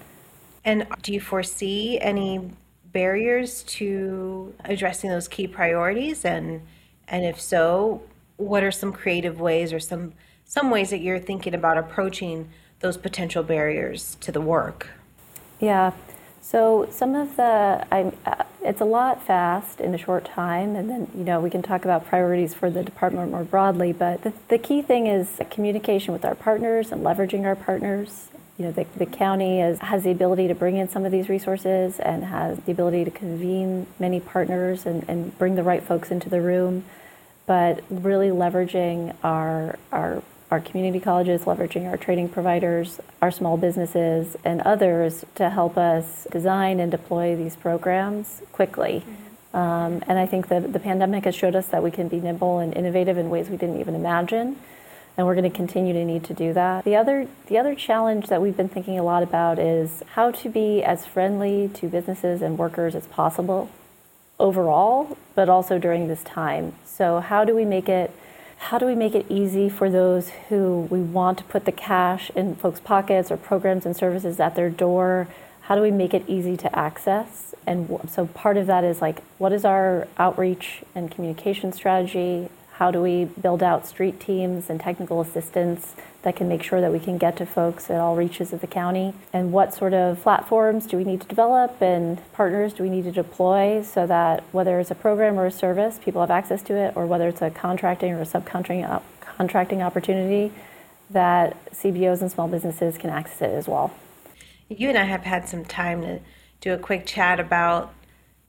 And 0.65 0.87
do 1.03 1.13
you 1.13 1.21
foresee 1.21 1.99
any 2.01 2.51
barriers 2.93 3.63
to 3.63 4.55
addressing 4.65 5.11
those 5.11 5.29
key 5.29 5.47
priorities? 5.47 6.25
And 6.25 6.63
and 7.09 7.25
if 7.25 7.41
so, 7.41 8.03
what 8.37 8.63
are 8.63 8.71
some 8.71 8.93
creative 8.93 9.41
ways 9.41 9.73
or 9.73 9.81
some 9.81 10.13
some 10.51 10.69
ways 10.69 10.91
that 10.91 10.99
you're 10.99 11.21
thinking 11.21 11.55
about 11.55 11.79
approaching 11.79 12.49
those 12.81 12.97
potential 12.97 13.45
barriers 13.45 14.17
to 14.21 14.33
the 14.33 14.41
work? 14.41 14.89
Yeah. 15.61 15.93
So 16.43 16.89
some 16.91 17.15
of 17.15 17.37
the, 17.37 17.87
I'm, 17.93 18.17
uh, 18.27 18.43
it's 18.63 18.81
a 18.81 18.85
lot 18.85 19.25
fast 19.25 19.81
in 19.81 19.95
a 19.95 19.99
short 19.99 20.25
time, 20.25 20.75
and 20.75 20.91
then 20.91 21.09
you 21.15 21.23
know 21.23 21.39
we 21.41 21.51
can 21.51 21.63
talk 21.63 21.85
about 21.85 22.05
priorities 22.05 22.53
for 22.53 22.69
the 22.69 22.83
department 22.83 23.31
more 23.31 23.45
broadly. 23.45 23.93
But 23.93 24.23
the, 24.23 24.33
the 24.49 24.59
key 24.59 24.83
thing 24.83 25.07
is 25.07 25.41
communication 25.51 26.13
with 26.13 26.25
our 26.25 26.35
partners 26.35 26.91
and 26.91 27.05
leveraging 27.05 27.45
our 27.45 27.55
partners 27.55 28.31
you 28.61 28.67
know, 28.67 28.73
the, 28.73 28.87
the 28.99 29.07
county 29.07 29.63
is, 29.63 29.79
has 29.79 30.03
the 30.03 30.11
ability 30.11 30.49
to 30.49 30.55
bring 30.55 30.77
in 30.77 30.87
some 30.87 31.07
of 31.07 31.13
these 31.13 31.31
resources 31.31 31.99
and 31.99 32.23
has 32.25 32.59
the 32.59 32.73
ability 32.73 33.07
to 33.07 33.11
convene 33.11 33.87
many 33.99 34.21
partners 34.21 34.85
and, 34.85 35.03
and 35.09 35.39
bring 35.39 35.55
the 35.55 35.63
right 35.63 35.83
folks 35.83 36.11
into 36.11 36.29
the 36.29 36.43
room. 36.43 36.85
But 37.47 37.83
really 37.89 38.29
leveraging 38.29 39.17
our, 39.25 39.79
our, 39.91 40.23
our 40.51 40.61
community 40.61 41.01
colleges, 41.01 41.43
leveraging 41.43 41.89
our 41.89 41.97
training 41.97 42.29
providers, 42.29 43.01
our 43.23 43.31
small 43.31 43.57
businesses, 43.57 44.37
and 44.45 44.61
others 44.63 45.25
to 45.37 45.51
help 45.51 45.79
us 45.79 46.27
design 46.33 46.81
and 46.81 46.91
deploy 46.91 47.37
these 47.37 47.57
programs 47.57 48.43
quickly. 48.53 49.05
Mm-hmm. 49.07 49.57
Um, 49.57 50.03
and 50.07 50.19
I 50.19 50.27
think 50.27 50.49
the, 50.49 50.61
the 50.61 50.79
pandemic 50.79 51.25
has 51.25 51.35
showed 51.35 51.57
us 51.57 51.69
that 51.69 51.83
we 51.83 51.91
can 51.91 52.09
be 52.09 52.21
nimble 52.21 52.59
and 52.59 52.75
innovative 52.77 53.19
in 53.19 53.31
ways 53.31 53.49
we 53.49 53.57
didn't 53.57 53.81
even 53.81 53.95
imagine 53.95 54.57
and 55.17 55.27
we're 55.27 55.35
going 55.35 55.51
to 55.51 55.55
continue 55.55 55.93
to 55.93 56.05
need 56.05 56.25
to 56.25 56.35
do 56.35 56.53
that. 56.55 56.85
The 56.85 56.97
other 56.97 57.29
the 57.47 57.59
other 57.59 57.75
challenge 57.75 58.29
that 58.29 58.41
we've 58.41 58.57
been 58.57 58.69
thinking 58.69 58.99
a 58.99 59.03
lot 59.03 59.23
about 59.23 59.59
is 59.59 60.03
how 60.15 60.31
to 60.31 60.49
be 60.49 60.83
as 60.83 61.05
friendly 61.05 61.69
to 61.75 61.89
businesses 61.89 62.43
and 62.43 62.57
workers 62.57 62.95
as 62.95 63.07
possible 63.07 63.69
overall, 64.39 65.19
but 65.35 65.49
also 65.49 65.79
during 65.79 66.09
this 66.09 66.23
time. 66.23 66.75
So 66.87 67.21
how 67.21 67.45
do 67.45 67.55
we 67.55 67.65
make 67.65 67.89
it 67.89 68.11
how 68.61 68.77
do 68.77 68.85
we 68.85 68.95
make 68.95 69.15
it 69.15 69.25
easy 69.31 69.71
for 69.71 69.89
those 69.89 70.29
who 70.49 70.87
we 70.91 71.01
want 71.01 71.39
to 71.39 71.45
put 71.45 71.65
the 71.65 71.73
cash 71.73 72.31
in 72.37 72.55
folks' 72.55 72.79
pockets 72.79 73.31
or 73.31 73.39
programs 73.39 73.87
and 73.87 73.97
services 73.97 74.39
at 74.39 74.55
their 74.55 74.69
door? 74.69 75.29
How 75.63 75.77
do 75.77 75.81
we 75.81 75.91
make 75.91 76.13
it 76.13 76.25
easy 76.29 76.59
to 76.59 76.79
access? 76.79 77.55
And 77.67 77.99
so 78.09 78.27
part 78.27 78.59
of 78.59 78.67
that 78.67 78.85
is 78.85 79.01
like, 79.01 79.23
what 79.39 79.53
is 79.53 79.65
our 79.65 80.07
outreach 80.19 80.83
and 80.95 81.11
communication 81.11 81.73
strategy? 81.73 82.51
How 82.81 82.91
do 82.91 83.03
we 83.03 83.27
build 83.27 83.63
out 83.63 83.87
street 83.87 84.21
teams 84.21 84.71
and 84.71 84.81
technical 84.81 85.21
assistance 85.21 85.95
that 86.23 86.35
can 86.35 86.49
make 86.49 86.63
sure 86.63 86.81
that 86.81 86.91
we 86.91 86.99
can 86.99 87.19
get 87.19 87.37
to 87.37 87.45
folks 87.45 87.91
at 87.91 88.01
all 88.01 88.17
reaches 88.17 88.55
of 88.55 88.63
the 88.63 88.67
county? 88.67 89.13
And 89.35 89.53
what 89.53 89.75
sort 89.75 89.93
of 89.93 90.23
platforms 90.23 90.87
do 90.87 90.97
we 90.97 91.05
need 91.05 91.21
to 91.21 91.27
develop 91.27 91.83
and 91.83 92.23
partners 92.33 92.73
do 92.73 92.83
we 92.83 92.89
need 92.89 93.05
to 93.05 93.13
deploy 93.13 93.83
so 93.83 94.07
that 94.07 94.45
whether 94.53 94.81
it's 94.81 94.91
a 94.91 94.95
program 94.95 95.39
or 95.39 95.45
a 95.45 95.51
service, 95.51 96.01
people 96.03 96.23
have 96.23 96.31
access 96.31 96.63
to 96.63 96.75
it, 96.75 96.97
or 96.97 97.05
whether 97.05 97.29
it's 97.29 97.43
a 97.43 97.51
contracting 97.51 98.15
or 98.15 98.23
a 98.23 98.25
subcontracting 98.25 99.03
contracting 99.21 99.83
opportunity, 99.83 100.51
that 101.11 101.63
CBOs 101.75 102.23
and 102.23 102.33
small 102.33 102.49
businesses 102.49 102.97
can 102.97 103.11
access 103.11 103.43
it 103.43 103.51
as 103.51 103.69
well. 103.69 103.93
You 104.71 104.89
and 104.89 104.97
I 104.97 105.05
have 105.05 105.25
had 105.25 105.47
some 105.47 105.67
time 105.67 106.01
to 106.01 106.21
do 106.63 106.73
a 106.73 106.79
quick 106.79 107.05
chat 107.05 107.41
about 107.41 107.93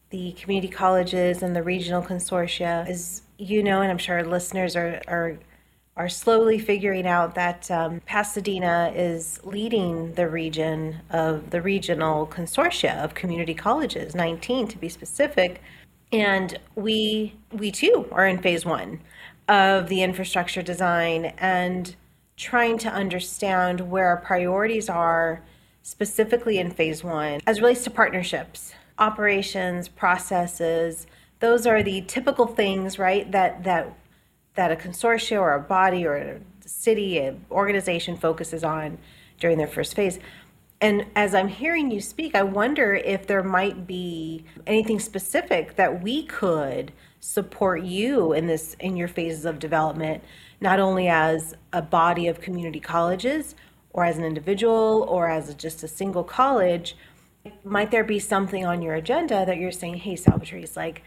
the 0.09 0.31
community 0.33 0.71
colleges 0.71 1.43
and 1.43 1.53
the 1.53 1.63
regional 1.63 2.01
consortia. 2.01 2.87
As 2.87 3.23
you 3.41 3.63
know, 3.63 3.81
and 3.81 3.91
I'm 3.91 3.97
sure 3.97 4.17
our 4.17 4.23
listeners 4.23 4.75
are, 4.75 5.01
are 5.07 5.37
are 5.97 6.07
slowly 6.07 6.57
figuring 6.57 7.05
out 7.05 7.35
that 7.35 7.69
um, 7.69 7.99
Pasadena 8.05 8.93
is 8.95 9.41
leading 9.43 10.13
the 10.13 10.29
region 10.29 10.97
of 11.09 11.49
the 11.49 11.61
regional 11.61 12.25
consortia 12.27 13.03
of 13.03 13.13
community 13.13 13.53
colleges, 13.53 14.15
19 14.15 14.69
to 14.69 14.77
be 14.77 14.87
specific. 14.87 15.61
And 16.13 16.57
we 16.75 17.33
we 17.51 17.71
too 17.71 18.07
are 18.11 18.27
in 18.27 18.37
phase 18.37 18.65
one 18.65 19.01
of 19.47 19.89
the 19.89 20.03
infrastructure 20.03 20.61
design 20.61 21.25
and 21.37 21.95
trying 22.37 22.77
to 22.79 22.89
understand 22.89 23.81
where 23.91 24.05
our 24.07 24.17
priorities 24.17 24.87
are 24.87 25.41
specifically 25.81 26.59
in 26.59 26.69
phase 26.69 27.03
one 27.03 27.41
as 27.47 27.59
relates 27.59 27.83
to 27.85 27.89
partnerships, 27.89 28.73
operations, 28.99 29.87
processes. 29.87 31.07
Those 31.41 31.67
are 31.67 31.83
the 31.83 32.01
typical 32.01 32.47
things, 32.47 32.97
right, 32.97 33.29
that 33.31 33.63
that 33.65 33.93
that 34.55 34.71
a 34.71 34.75
consortia 34.75 35.39
or 35.39 35.53
a 35.53 35.59
body 35.59 36.05
or 36.05 36.15
a 36.15 36.39
city, 36.65 37.19
an 37.19 37.45
organization 37.51 38.15
focuses 38.17 38.63
on 38.63 38.97
during 39.39 39.57
their 39.57 39.67
first 39.67 39.95
phase. 39.95 40.19
And 40.79 41.05
as 41.15 41.35
I'm 41.35 41.47
hearing 41.47 41.91
you 41.91 42.01
speak, 42.01 42.33
I 42.33 42.43
wonder 42.43 42.95
if 42.95 43.27
there 43.27 43.43
might 43.43 43.85
be 43.85 44.45
anything 44.65 44.99
specific 44.99 45.75
that 45.75 46.01
we 46.01 46.23
could 46.23 46.91
support 47.19 47.83
you 47.83 48.33
in 48.33 48.47
this 48.47 48.75
in 48.79 48.97
your 48.97 49.07
phases 49.07 49.45
of 49.45 49.59
development, 49.59 50.23
not 50.59 50.79
only 50.79 51.07
as 51.07 51.55
a 51.71 51.81
body 51.81 52.27
of 52.27 52.41
community 52.41 52.79
colleges 52.79 53.55
or 53.93 54.05
as 54.05 54.17
an 54.17 54.23
individual 54.23 55.05
or 55.09 55.29
as 55.29 55.53
just 55.55 55.83
a 55.83 55.87
single 55.87 56.23
college. 56.23 56.95
Might 57.63 57.91
there 57.91 58.03
be 58.03 58.19
something 58.19 58.65
on 58.65 58.81
your 58.81 58.95
agenda 58.95 59.45
that 59.45 59.57
you're 59.57 59.71
saying, 59.71 59.97
hey, 59.97 60.15
Salvatrice, 60.15 60.75
like 60.75 61.03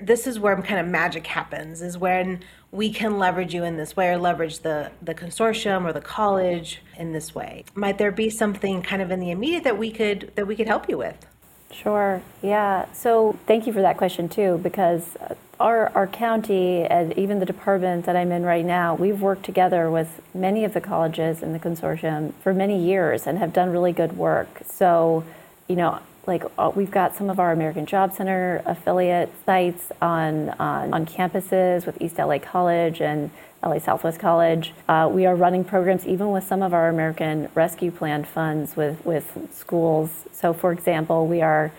this 0.00 0.26
is 0.26 0.38
where 0.38 0.60
kind 0.62 0.80
of 0.80 0.86
magic 0.86 1.26
happens 1.26 1.82
is 1.82 1.96
when 1.96 2.40
we 2.72 2.90
can 2.90 3.18
leverage 3.18 3.54
you 3.54 3.62
in 3.62 3.76
this 3.76 3.96
way 3.96 4.08
or 4.08 4.18
leverage 4.18 4.60
the, 4.60 4.90
the 5.00 5.14
consortium 5.14 5.84
or 5.84 5.92
the 5.92 6.00
college 6.00 6.82
in 6.98 7.12
this 7.12 7.34
way. 7.34 7.64
Might 7.74 7.98
there 7.98 8.10
be 8.10 8.28
something 8.30 8.82
kind 8.82 9.00
of 9.00 9.10
in 9.10 9.20
the 9.20 9.30
immediate 9.30 9.64
that 9.64 9.78
we 9.78 9.90
could 9.92 10.32
that 10.34 10.46
we 10.46 10.56
could 10.56 10.66
help 10.66 10.88
you 10.88 10.98
with? 10.98 11.26
Sure 11.70 12.20
yeah. 12.42 12.86
So 12.92 13.38
thank 13.46 13.66
you 13.66 13.72
for 13.72 13.82
that 13.82 13.96
question 13.96 14.28
too 14.28 14.58
because 14.62 15.16
our, 15.60 15.90
our 15.90 16.08
county 16.08 16.82
and 16.82 17.16
even 17.16 17.38
the 17.38 17.46
department 17.46 18.06
that 18.06 18.16
i'm 18.16 18.32
in 18.32 18.42
right 18.42 18.64
now 18.64 18.92
we've 18.96 19.20
worked 19.20 19.44
together 19.44 19.88
with 19.88 20.20
many 20.34 20.64
of 20.64 20.74
the 20.74 20.80
colleges 20.80 21.44
in 21.44 21.52
the 21.52 21.60
consortium 21.60 22.32
for 22.42 22.52
many 22.52 22.84
years 22.84 23.24
and 23.24 23.38
have 23.38 23.52
done 23.52 23.70
really 23.70 23.92
good 23.92 24.16
work. 24.16 24.62
So 24.66 25.24
you 25.68 25.76
know 25.76 26.00
like 26.26 26.44
uh, 26.58 26.70
we've 26.74 26.90
got 26.90 27.14
some 27.14 27.30
of 27.30 27.38
our 27.38 27.52
American 27.52 27.86
Job 27.86 28.12
Center 28.12 28.62
affiliate 28.66 29.32
sites 29.44 29.92
on 30.00 30.50
on, 30.50 31.06
campuses 31.06 31.86
with 31.86 32.00
East 32.00 32.18
LA 32.18 32.38
College 32.38 33.00
and 33.00 33.30
LA 33.62 33.78
Southwest 33.78 34.18
College. 34.18 34.72
Uh, 34.88 35.08
we 35.12 35.26
are 35.26 35.34
running 35.34 35.64
programs 35.64 36.06
even 36.06 36.30
with 36.30 36.44
some 36.44 36.62
of 36.62 36.72
our 36.72 36.88
American 36.88 37.48
Rescue 37.54 37.90
Plan 37.90 38.24
funds 38.24 38.76
with 38.76 39.04
with 39.04 39.48
schools. 39.52 40.24
So, 40.32 40.52
for 40.52 40.72
example, 40.72 41.26
we 41.26 41.42
are 41.42 41.72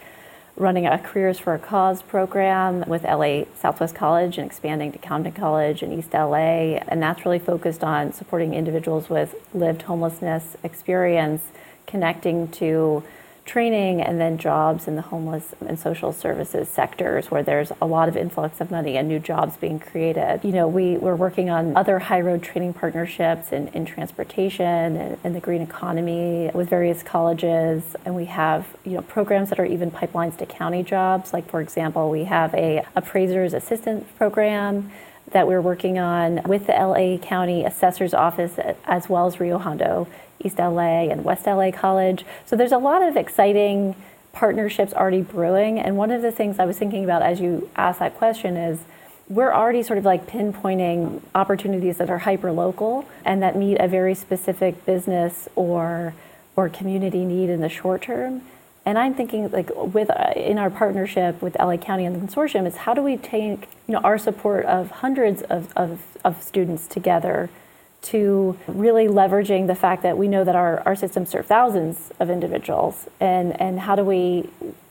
running 0.57 0.85
a 0.87 0.97
Careers 0.97 1.37
for 1.37 1.53
a 1.53 1.59
Cause 1.59 2.01
program 2.01 2.85
with 2.87 3.03
LA 3.03 3.43
Southwest 3.55 3.93
College 3.93 4.37
and 4.37 4.47
expanding 4.47 4.91
to 4.93 4.97
Compton 4.97 5.33
College 5.33 5.83
and 5.83 5.91
East 5.91 6.13
LA, 6.13 6.77
and 6.87 7.01
that's 7.01 7.25
really 7.25 7.39
focused 7.39 7.83
on 7.83 8.13
supporting 8.13 8.53
individuals 8.53 9.09
with 9.09 9.35
lived 9.53 9.81
homelessness 9.81 10.55
experience, 10.63 11.43
connecting 11.87 12.47
to 12.49 13.03
training 13.45 14.01
and 14.01 14.19
then 14.19 14.37
jobs 14.39 14.87
in 14.87 14.95
the 14.95 15.03
homeless 15.03 15.53
and 15.65 15.77
social 15.77 16.11
services 16.11 16.67
sectors 16.67 17.29
where 17.29 17.43
there's 17.43 17.71
a 17.79 17.85
lot 17.85 18.09
of 18.09 18.17
influx 18.17 18.59
of 18.59 18.71
money 18.71 18.97
and 18.97 19.07
new 19.07 19.19
jobs 19.19 19.55
being 19.55 19.79
created. 19.79 20.39
You 20.43 20.51
know, 20.51 20.67
we, 20.67 20.97
we're 20.97 21.15
working 21.15 21.51
on 21.51 21.77
other 21.77 21.99
high 21.99 22.21
road 22.21 22.41
training 22.41 22.73
partnerships 22.73 23.51
in, 23.51 23.67
in 23.69 23.85
transportation 23.85 24.65
and 24.65 25.17
in 25.23 25.33
the 25.33 25.39
green 25.39 25.61
economy 25.61 26.49
with 26.55 26.69
various 26.69 27.03
colleges. 27.03 27.95
And 28.03 28.15
we 28.15 28.25
have, 28.25 28.65
you 28.83 28.93
know, 28.93 29.01
programs 29.01 29.49
that 29.49 29.59
are 29.59 29.65
even 29.65 29.91
pipelines 29.91 30.37
to 30.37 30.47
county 30.47 30.81
jobs. 30.81 31.31
Like, 31.31 31.47
for 31.47 31.61
example, 31.61 32.09
we 32.09 32.23
have 32.23 32.53
a 32.55 32.83
appraiser's 32.95 33.53
assistant 33.53 34.13
program 34.17 34.91
that 35.31 35.47
we're 35.47 35.61
working 35.61 35.99
on 35.99 36.41
with 36.43 36.67
the 36.67 36.73
LA 36.73 37.17
County 37.17 37.65
Assessor's 37.65 38.13
Office 38.13 38.57
as 38.85 39.09
well 39.09 39.27
as 39.27 39.39
Rio 39.39 39.57
Hondo 39.57 40.07
East 40.45 40.59
LA 40.59 41.09
and 41.09 41.23
West 41.23 41.45
LA 41.45 41.71
College. 41.71 42.25
So 42.45 42.55
there's 42.55 42.71
a 42.71 42.77
lot 42.77 43.01
of 43.01 43.17
exciting 43.17 43.95
partnerships 44.33 44.93
already 44.93 45.21
brewing. 45.21 45.79
And 45.79 45.97
one 45.97 46.11
of 46.11 46.21
the 46.21 46.31
things 46.31 46.59
I 46.59 46.65
was 46.65 46.77
thinking 46.77 47.03
about 47.03 47.21
as 47.21 47.39
you 47.39 47.69
asked 47.75 47.99
that 47.99 48.17
question 48.17 48.57
is 48.57 48.79
we're 49.27 49.53
already 49.53 49.81
sort 49.81 49.97
of 49.97 50.05
like 50.05 50.27
pinpointing 50.27 51.21
opportunities 51.33 51.97
that 51.97 52.09
are 52.09 52.19
hyper 52.19 52.51
local 52.51 53.05
and 53.23 53.41
that 53.41 53.57
meet 53.57 53.77
a 53.77 53.87
very 53.87 54.13
specific 54.13 54.85
business 54.85 55.49
or 55.55 56.13
or 56.57 56.69
community 56.69 57.25
need 57.25 57.49
in 57.49 57.59
the 57.59 57.67
short 57.67 58.01
term. 58.03 58.41
And 58.85 58.97
I'm 58.99 59.15
thinking 59.15 59.49
like 59.49 59.69
with 59.75 60.09
uh, 60.11 60.33
in 60.35 60.59
our 60.59 60.69
partnership 60.69 61.41
with 61.41 61.57
LA 61.59 61.77
County 61.77 62.05
and 62.05 62.15
the 62.15 62.25
consortium 62.25 62.67
is 62.67 62.77
how 62.77 62.93
do 62.93 63.01
we 63.01 63.17
take 63.17 63.67
you 63.87 63.93
know 63.93 63.99
our 63.99 64.17
support 64.17 64.65
of 64.65 64.91
hundreds 64.91 65.41
of, 65.43 65.73
of, 65.75 66.01
of 66.23 66.41
students 66.43 66.87
together 66.87 67.49
to 68.05 68.57
really 68.67 69.07
leveraging 69.07 69.67
the 69.67 69.75
fact 69.75 70.03
that 70.03 70.17
we 70.17 70.27
know 70.27 70.43
that 70.43 70.55
our, 70.55 70.81
our 70.85 70.95
systems 70.95 71.29
serve 71.29 71.45
thousands 71.45 72.11
of 72.19 72.29
individuals 72.29 73.07
and, 73.19 73.59
and 73.59 73.79
how 73.79 73.95
do 73.95 74.03
we 74.03 74.49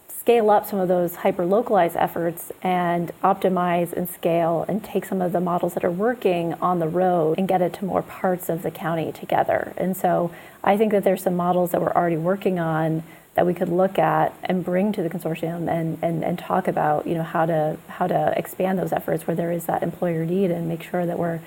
scale 0.09 0.49
up 0.49 0.67
some 0.67 0.79
of 0.79 0.89
those 0.89 1.17
hyper 1.17 1.45
localized 1.45 1.97
efforts 1.97 2.51
and 2.63 3.13
optimize 3.23 3.93
and 3.93 4.09
scale 4.09 4.65
and 4.69 4.83
take 4.83 5.05
some 5.05 5.21
of 5.21 5.33
the 5.33 5.41
models 5.41 5.75
that 5.75 5.85
are 5.85 5.91
working 5.91 6.55
on 6.55 6.79
the 6.79 6.89
road 6.89 7.39
and 7.39 7.47
get 7.47 7.61
it 7.61 7.75
to 7.75 7.85
more 7.85 8.01
parts 8.03 8.49
of 8.49 8.63
the 8.63 8.71
county 8.71 9.13
together. 9.13 9.75
And 9.77 9.95
so 9.95 10.31
I 10.63 10.79
think 10.79 10.93
that 10.93 11.05
there's 11.05 11.23
some 11.23 11.37
models 11.37 11.73
that 11.73 11.83
we're 11.83 11.93
already 11.93 12.17
working 12.17 12.59
on 12.59 13.03
that 13.35 13.45
we 13.45 13.53
could 13.53 13.69
look 13.69 13.99
at 13.99 14.33
and 14.45 14.65
bring 14.65 14.93
to 14.93 15.03
the 15.03 15.11
consortium 15.11 15.69
and, 15.69 15.99
and, 16.01 16.25
and 16.25 16.39
talk 16.39 16.69
about 16.69 17.07
you 17.07 17.15
know 17.15 17.23
how 17.23 17.45
to 17.45 17.77
how 17.89 18.07
to 18.07 18.33
expand 18.37 18.79
those 18.79 18.93
efforts 18.93 19.27
where 19.27 19.37
there 19.37 19.53
is 19.53 19.67
that 19.67 19.83
employer 19.83 20.25
need 20.25 20.51
and 20.51 20.69
make 20.69 20.83
sure 20.83 21.05
that 21.05 21.19
we're 21.19 21.41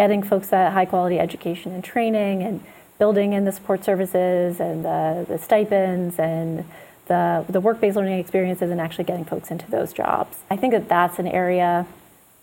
getting 0.00 0.22
folks 0.22 0.48
that 0.48 0.72
high 0.72 0.86
quality 0.86 1.18
education 1.18 1.72
and 1.72 1.84
training 1.84 2.42
and 2.42 2.64
building 2.98 3.34
in 3.34 3.44
the 3.44 3.52
support 3.52 3.84
services 3.84 4.58
and 4.58 4.82
the, 4.82 5.26
the 5.28 5.36
stipends 5.36 6.18
and 6.18 6.64
the, 7.04 7.44
the 7.50 7.60
work-based 7.60 7.96
learning 7.98 8.18
experiences 8.18 8.70
and 8.70 8.80
actually 8.80 9.04
getting 9.04 9.26
folks 9.26 9.50
into 9.50 9.70
those 9.70 9.92
jobs. 9.92 10.38
I 10.48 10.56
think 10.56 10.72
that 10.72 10.88
that's 10.88 11.18
an 11.18 11.26
area. 11.26 11.86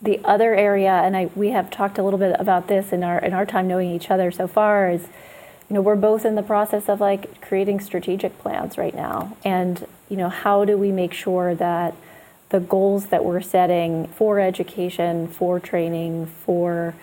The 0.00 0.20
other 0.24 0.54
area, 0.54 0.92
and 0.92 1.16
I, 1.16 1.30
we 1.34 1.48
have 1.48 1.68
talked 1.68 1.98
a 1.98 2.04
little 2.04 2.20
bit 2.20 2.36
about 2.38 2.68
this 2.68 2.92
in 2.92 3.02
our 3.02 3.18
in 3.18 3.32
our 3.32 3.44
time 3.44 3.66
knowing 3.66 3.90
each 3.90 4.08
other 4.08 4.30
so 4.30 4.46
far, 4.46 4.88
is 4.88 5.02
you 5.68 5.74
know 5.74 5.80
we're 5.80 5.96
both 5.96 6.24
in 6.24 6.36
the 6.36 6.44
process 6.44 6.88
of 6.88 7.00
like 7.00 7.40
creating 7.40 7.80
strategic 7.80 8.38
plans 8.38 8.78
right 8.78 8.94
now, 8.94 9.36
and 9.44 9.84
you 10.08 10.16
know 10.16 10.28
how 10.28 10.64
do 10.64 10.78
we 10.78 10.92
make 10.92 11.12
sure 11.12 11.56
that 11.56 11.96
the 12.50 12.60
goals 12.60 13.06
that 13.06 13.24
we're 13.24 13.40
setting 13.40 14.06
for 14.06 14.38
education, 14.38 15.26
for 15.26 15.58
training, 15.58 16.26
for 16.46 16.94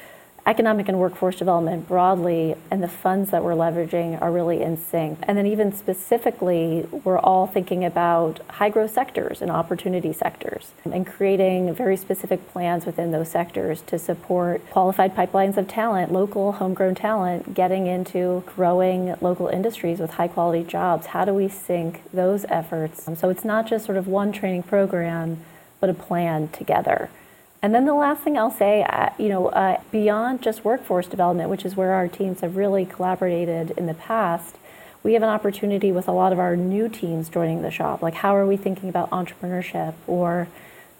economic 0.45 0.87
and 0.87 0.99
workforce 0.99 1.35
development 1.37 1.87
broadly 1.87 2.55
and 2.69 2.83
the 2.83 2.87
funds 2.87 3.31
that 3.31 3.43
we're 3.43 3.53
leveraging 3.53 4.21
are 4.21 4.31
really 4.31 4.61
in 4.61 4.77
sync. 4.77 5.17
And 5.23 5.37
then, 5.37 5.47
even 5.47 5.73
specifically, 5.73 6.87
we're 7.03 7.17
all 7.17 7.47
thinking 7.47 7.83
about 7.83 8.39
high 8.47 8.69
growth 8.69 8.93
sectors 8.93 9.41
and 9.41 9.49
opportunity 9.49 10.13
sectors 10.13 10.71
and 10.83 11.05
creating 11.07 11.73
very 11.73 11.97
specific 11.97 12.47
plans 12.51 12.85
within 12.85 13.11
those 13.11 13.29
sectors 13.29 13.81
to 13.87 13.97
support 13.97 14.63
qualified 14.69 15.15
pipelines 15.15 15.57
of 15.57 15.67
talent, 15.67 16.11
local 16.11 16.53
homegrown 16.53 16.95
talent, 16.95 17.55
getting 17.55 17.87
into 17.87 18.43
growing 18.55 19.15
local 19.21 19.47
industries 19.47 19.99
with 19.99 20.11
high 20.11 20.27
quality 20.27 20.63
jobs. 20.63 21.07
How 21.07 21.25
do 21.25 21.33
we 21.33 21.47
sync 21.47 22.03
those 22.13 22.45
efforts? 22.49 23.09
So, 23.19 23.29
it's 23.29 23.45
not 23.45 23.67
just 23.67 23.85
sort 23.85 23.97
of 23.97 24.07
one 24.07 24.31
training 24.31 24.63
program, 24.63 25.39
but 25.79 25.89
a 25.89 25.93
plan 25.93 26.49
together. 26.49 27.09
And 27.65 27.73
then 27.73 27.85
the 27.85 27.95
last 27.95 28.21
thing 28.21 28.37
I'll 28.37 28.51
say, 28.51 28.83
uh, 28.83 29.09
you 29.17 29.27
know, 29.27 29.47
uh, 29.47 29.81
beyond 29.89 30.43
just 30.43 30.63
workforce 30.63 31.07
development, 31.07 31.49
which 31.49 31.65
is 31.65 31.75
where 31.75 31.93
our 31.93 32.07
teams 32.07 32.41
have 32.41 32.57
really 32.57 32.85
collaborated 32.85 33.71
in 33.71 33.87
the 33.87 33.95
past, 33.95 34.57
we 35.01 35.13
have 35.13 35.23
an 35.23 35.29
opportunity 35.29 35.91
with 35.91 36.07
a 36.07 36.11
lot 36.11 36.31
of 36.31 36.37
our 36.37 36.55
new 36.55 36.87
teams 36.87 37.27
joining 37.27 37.63
the 37.63 37.71
shop. 37.71 38.03
Like, 38.03 38.13
how 38.13 38.35
are 38.35 38.45
we 38.45 38.55
thinking 38.55 38.87
about 38.87 39.09
entrepreneurship 39.09 39.95
or 40.05 40.47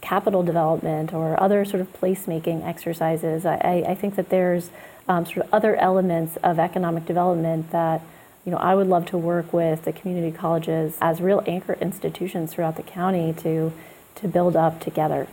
capital 0.02 0.42
development 0.42 1.14
or 1.14 1.40
other 1.40 1.66
sort 1.66 1.82
of 1.82 1.94
placemaking 1.94 2.66
exercises? 2.66 3.46
I, 3.46 3.86
I 3.88 3.94
think 3.94 4.16
that 4.16 4.30
there's 4.30 4.72
um, 5.08 5.28
sort 5.28 5.46
of 5.46 5.54
other 5.54 5.76
elements 5.76 6.36
of 6.38 6.58
economic 6.58 7.06
development 7.06 7.70
that 7.74 8.02
you 8.44 8.52
know, 8.52 8.58
I 8.58 8.74
would 8.74 8.88
love 8.88 9.06
to 9.12 9.20
work 9.20 9.54
with 9.54 9.86
the 9.86 9.94
community 9.94 10.36
colleges 10.36 10.98
as 11.00 11.22
real 11.22 11.44
anchor 11.46 11.78
institutions 11.80 12.56
throughout 12.56 12.76
the 12.76 12.82
county 12.82 13.34
to 13.34 13.72
to 14.16 14.28
build 14.28 14.56
up 14.56 14.80
together. 14.80 15.28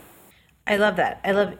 I 0.67 0.77
love 0.77 0.95
that. 0.97 1.19
I 1.23 1.31
love 1.31 1.57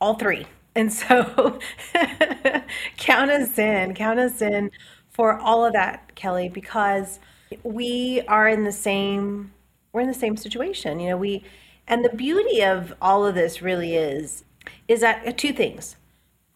all 0.00 0.14
three. 0.14 0.46
And 0.74 0.92
so 0.92 1.58
count 2.96 3.30
us 3.30 3.58
in, 3.58 3.94
count 3.94 4.18
us 4.18 4.42
in 4.42 4.70
for 5.10 5.38
all 5.38 5.64
of 5.64 5.72
that, 5.72 6.14
Kelly, 6.14 6.48
because 6.48 7.20
we 7.62 8.22
are 8.26 8.48
in 8.48 8.64
the 8.64 8.72
same 8.72 9.52
we're 9.92 10.00
in 10.00 10.08
the 10.08 10.14
same 10.14 10.36
situation. 10.36 10.98
You 10.98 11.10
know, 11.10 11.16
we 11.16 11.44
And 11.86 12.04
the 12.04 12.10
beauty 12.10 12.62
of 12.62 12.92
all 13.00 13.24
of 13.24 13.34
this 13.34 13.62
really 13.62 13.94
is 13.94 14.44
is 14.88 15.00
that 15.00 15.26
uh, 15.26 15.32
two 15.32 15.52
things. 15.52 15.96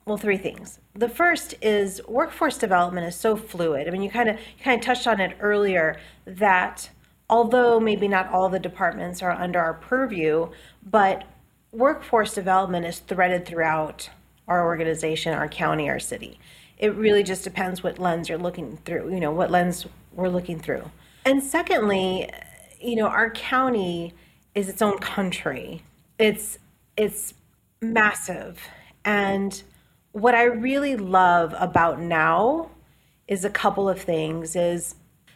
Well, 0.05 0.17
three 0.17 0.39
things. 0.39 0.81
The 0.95 1.09
first 1.09 1.55
is 1.63 2.01
workforce 2.09 2.59
development 2.59 3.07
is 3.07 3.15
so 3.15 3.37
fluid. 3.37 3.87
I 3.87 3.91
mean, 3.91 4.03
you 4.03 4.11
kind 4.11 4.29
of 4.29 4.37
you 4.37 4.65
kind 4.65 4.81
of 4.81 4.85
touched 4.85 5.07
on 5.07 5.21
it 5.21 5.37
earlier 5.39 5.99
that 6.27 6.91
although 7.31 7.79
maybe 7.79 8.09
not 8.09 8.29
all 8.33 8.49
the 8.49 8.59
departments 8.59 9.23
are 9.23 9.31
under 9.31 9.61
our 9.61 9.75
purview, 9.75 10.51
but 10.83 11.25
workforce 11.73 12.35
development 12.35 12.87
is 12.87 13.01
threaded 13.01 13.47
throughout 13.47 14.09
our 14.47 14.65
organization, 14.65 15.35
our 15.35 15.49
county, 15.49 15.89
our 15.89 15.99
city. 15.99 16.39
It 16.79 16.95
really 16.95 17.23
just 17.23 17.45
depends 17.45 17.83
what 17.83 17.99
lens 17.99 18.29
you're 18.29 18.39
looking 18.39 18.79
through, 18.85 19.13
you 19.13 19.21
know, 19.21 19.33
what 19.33 19.51
lens 19.51 19.87
we're 20.13 20.29
looking 20.29 20.59
through. 20.59 20.91
And 21.25 21.43
secondly, 21.43 22.31
you 22.81 22.97
know, 22.97 23.07
our 23.07 23.31
county 23.31 24.15
is 24.55 24.69
its 24.69 24.81
own 24.81 24.99
country. 24.99 25.83
It's 26.19 26.59
it's 26.97 27.35
massive. 27.81 28.61
And 29.05 29.63
what 30.13 30.35
I 30.35 30.45
really 30.45 30.97
love 30.97 31.55
about 31.59 32.01
now 32.01 32.71
is 33.27 33.45
a 33.45 33.51
couple 33.51 33.89
of 33.89 34.01
things 34.01 34.57
is 34.57 34.95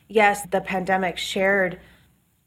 yes, 0.09 0.47
the 0.47 0.61
pandemic 0.61 1.19
shared, 1.19 1.79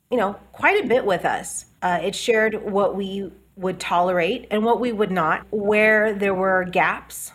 you 0.10 0.17
know, 0.17 0.34
quite 0.52 0.84
a 0.84 0.88
bit 0.88 1.06
with 1.06 1.26
us. 1.26 1.65
Uh, 1.82 2.00
it 2.02 2.15
shared 2.15 2.62
what 2.63 2.95
we 2.95 3.32
would 3.56 3.80
tolerate 3.80 4.48
and 4.52 4.63
what 4.63 4.80
we 4.80 4.91
would 4.91 5.12
not, 5.12 5.46
where 5.52 6.13
there 6.13 6.34
were 6.34 6.65
gaps, 6.65 7.32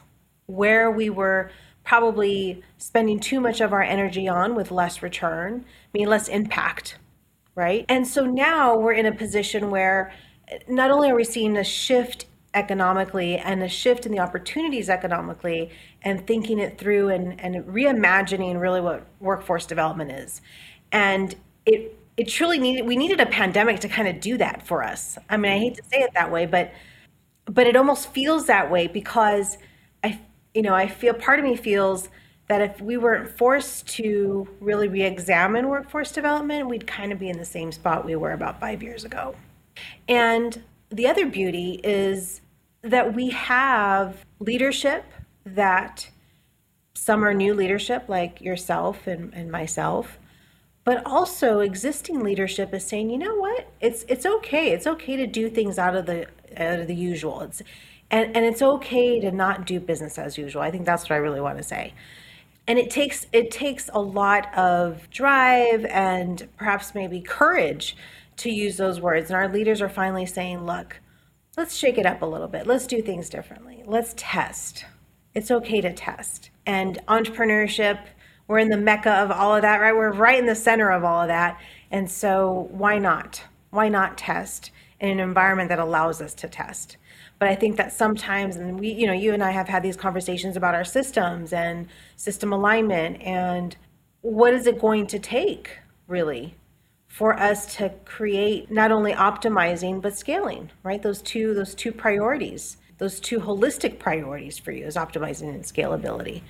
where 0.46 0.90
we 0.90 1.09
were 1.09 1.50
probably 1.85 2.62
spending 2.78 3.18
too 3.18 3.40
much 3.40 3.61
of 3.61 3.72
our 3.72 3.83
energy 3.83 4.28
on 4.28 4.54
with 4.54 4.70
less 4.70 5.02
return, 5.02 5.64
I 5.66 5.98
mean, 5.98 6.09
less 6.09 6.28
impact, 6.28 6.98
right? 7.54 7.85
And 7.88 8.06
so 8.06 8.26
now 8.26 8.76
we're 8.76 8.92
in 8.92 9.06
a 9.06 9.14
position 9.14 9.70
where 9.70 10.12
not 10.68 10.90
only 10.90 11.11
are 11.11 11.16
we 11.16 11.24
seeing 11.24 11.56
a 11.56 11.64
shift 11.64 12.26
economically 12.54 13.38
and 13.38 13.62
a 13.62 13.68
shift 13.68 14.06
in 14.06 14.12
the 14.12 14.18
opportunities 14.18 14.90
economically 14.90 15.70
and 16.02 16.26
thinking 16.26 16.59
it 16.59 16.78
through 16.78 17.09
and, 17.09 17.40
and 17.40 17.64
reimagining 17.66 18.61
really 18.61 18.80
what 18.80 19.06
workforce 19.20 19.66
development 19.66 20.11
is. 20.11 20.42
And 20.90 21.35
it 21.64 21.96
it 22.20 22.28
truly 22.28 22.59
needed 22.59 22.87
we 22.87 22.96
needed 22.96 23.18
a 23.18 23.24
pandemic 23.24 23.80
to 23.80 23.88
kind 23.88 24.06
of 24.06 24.20
do 24.20 24.37
that 24.37 24.66
for 24.66 24.85
us. 24.85 25.16
I 25.30 25.38
mean, 25.38 25.52
I 25.52 25.59
hate 25.59 25.76
to 25.76 25.83
say 25.90 26.00
it 26.00 26.11
that 26.12 26.30
way, 26.30 26.44
but 26.44 26.70
but 27.46 27.66
it 27.66 27.76
almost 27.76 28.12
feels 28.12 28.46
that 28.46 28.70
way 28.70 28.88
because 28.88 29.56
I 30.04 30.20
you 30.52 30.61
know, 30.61 30.74
I 30.74 30.87
feel 30.87 31.14
part 31.14 31.38
of 31.38 31.46
me 31.46 31.56
feels 31.56 32.11
that 32.48 32.61
if 32.61 32.78
we 32.78 32.98
weren't 32.98 33.30
forced 33.38 33.88
to 33.96 34.46
really 34.61 34.87
re-examine 34.87 35.68
workforce 35.68 36.12
development, 36.12 36.68
we'd 36.68 36.87
kind 36.87 37.11
of 37.11 37.18
be 37.18 37.30
in 37.30 37.38
the 37.38 37.44
same 37.44 37.72
spot 37.72 38.04
we 38.04 38.16
were 38.16 38.33
about 38.33 38.61
5 38.61 38.83
years 38.83 39.04
ago. 39.04 39.35
And 40.06 40.62
the 40.90 41.06
other 41.06 41.24
beauty 41.24 41.80
is 41.83 42.42
that 42.83 43.14
we 43.14 43.30
have 43.30 44.26
leadership 44.40 45.04
that 45.46 46.11
some 46.92 47.24
are 47.24 47.33
new 47.33 47.54
leadership 47.54 48.04
like 48.09 48.42
yourself 48.42 49.06
and, 49.06 49.33
and 49.33 49.50
myself 49.50 50.18
but 50.84 51.04
also 51.06 51.60
existing 51.60 52.22
leadership 52.22 52.72
is 52.74 52.84
saying 52.84 53.10
you 53.10 53.18
know 53.18 53.36
what? 53.36 53.70
It's 53.80 54.04
it's 54.08 54.26
okay. 54.26 54.72
It's 54.72 54.86
okay 54.86 55.16
to 55.16 55.26
do 55.26 55.48
things 55.48 55.78
out 55.78 55.94
of 55.94 56.06
the 56.06 56.26
out 56.56 56.80
of 56.80 56.86
the 56.86 56.94
usual. 56.94 57.40
It's 57.42 57.62
and 58.10 58.34
and 58.36 58.44
it's 58.44 58.62
okay 58.62 59.20
to 59.20 59.30
not 59.30 59.66
do 59.66 59.80
business 59.80 60.18
as 60.18 60.38
usual. 60.38 60.62
I 60.62 60.70
think 60.70 60.86
that's 60.86 61.04
what 61.04 61.12
i 61.12 61.16
really 61.16 61.40
want 61.40 61.58
to 61.58 61.64
say. 61.64 61.94
And 62.66 62.78
it 62.78 62.90
takes 62.90 63.26
it 63.32 63.50
takes 63.50 63.90
a 63.92 64.00
lot 64.00 64.54
of 64.56 65.08
drive 65.10 65.84
and 65.86 66.48
perhaps 66.56 66.94
maybe 66.94 67.20
courage 67.20 67.96
to 68.38 68.50
use 68.50 68.76
those 68.76 69.00
words. 69.00 69.30
And 69.30 69.36
our 69.36 69.48
leaders 69.48 69.82
are 69.82 69.88
finally 69.88 70.26
saying 70.26 70.66
look 70.66 71.00
let's 71.56 71.76
shake 71.76 71.98
it 71.98 72.06
up 72.06 72.22
a 72.22 72.26
little 72.26 72.48
bit. 72.48 72.66
Let's 72.66 72.86
do 72.86 73.02
things 73.02 73.28
differently. 73.28 73.82
Let's 73.84 74.14
test. 74.16 74.86
It's 75.34 75.50
okay 75.50 75.80
to 75.80 75.92
test. 75.92 76.50
And 76.64 76.98
entrepreneurship 77.06 77.98
we're 78.50 78.58
in 78.58 78.68
the 78.68 78.76
mecca 78.76 79.12
of 79.12 79.30
all 79.30 79.54
of 79.54 79.62
that, 79.62 79.80
right? 79.80 79.94
We're 79.94 80.10
right 80.10 80.36
in 80.36 80.44
the 80.44 80.56
center 80.56 80.90
of 80.90 81.04
all 81.04 81.22
of 81.22 81.28
that. 81.28 81.60
And 81.92 82.10
so 82.10 82.66
why 82.72 82.98
not? 82.98 83.44
Why 83.70 83.88
not 83.88 84.18
test 84.18 84.72
in 84.98 85.08
an 85.08 85.20
environment 85.20 85.68
that 85.68 85.78
allows 85.78 86.20
us 86.20 86.34
to 86.34 86.48
test? 86.48 86.96
But 87.38 87.48
I 87.48 87.54
think 87.54 87.76
that 87.76 87.92
sometimes, 87.92 88.56
and 88.56 88.80
we, 88.80 88.90
you 88.90 89.06
know, 89.06 89.12
you 89.12 89.34
and 89.34 89.44
I 89.44 89.52
have 89.52 89.68
had 89.68 89.84
these 89.84 89.96
conversations 89.96 90.56
about 90.56 90.74
our 90.74 90.82
systems 90.82 91.52
and 91.52 91.86
system 92.16 92.52
alignment 92.52 93.22
and 93.22 93.76
what 94.22 94.52
is 94.52 94.66
it 94.66 94.80
going 94.80 95.06
to 95.06 95.20
take 95.20 95.78
really 96.08 96.56
for 97.06 97.38
us 97.38 97.76
to 97.76 97.90
create 98.04 98.68
not 98.68 98.90
only 98.90 99.12
optimizing 99.12 100.02
but 100.02 100.18
scaling, 100.18 100.72
right? 100.82 101.00
Those 101.00 101.22
two, 101.22 101.54
those 101.54 101.72
two 101.72 101.92
priorities, 101.92 102.78
those 102.98 103.20
two 103.20 103.38
holistic 103.38 104.00
priorities 104.00 104.58
for 104.58 104.72
you 104.72 104.86
is 104.86 104.96
optimizing 104.96 105.50
and 105.50 105.62
scalability 105.62 106.42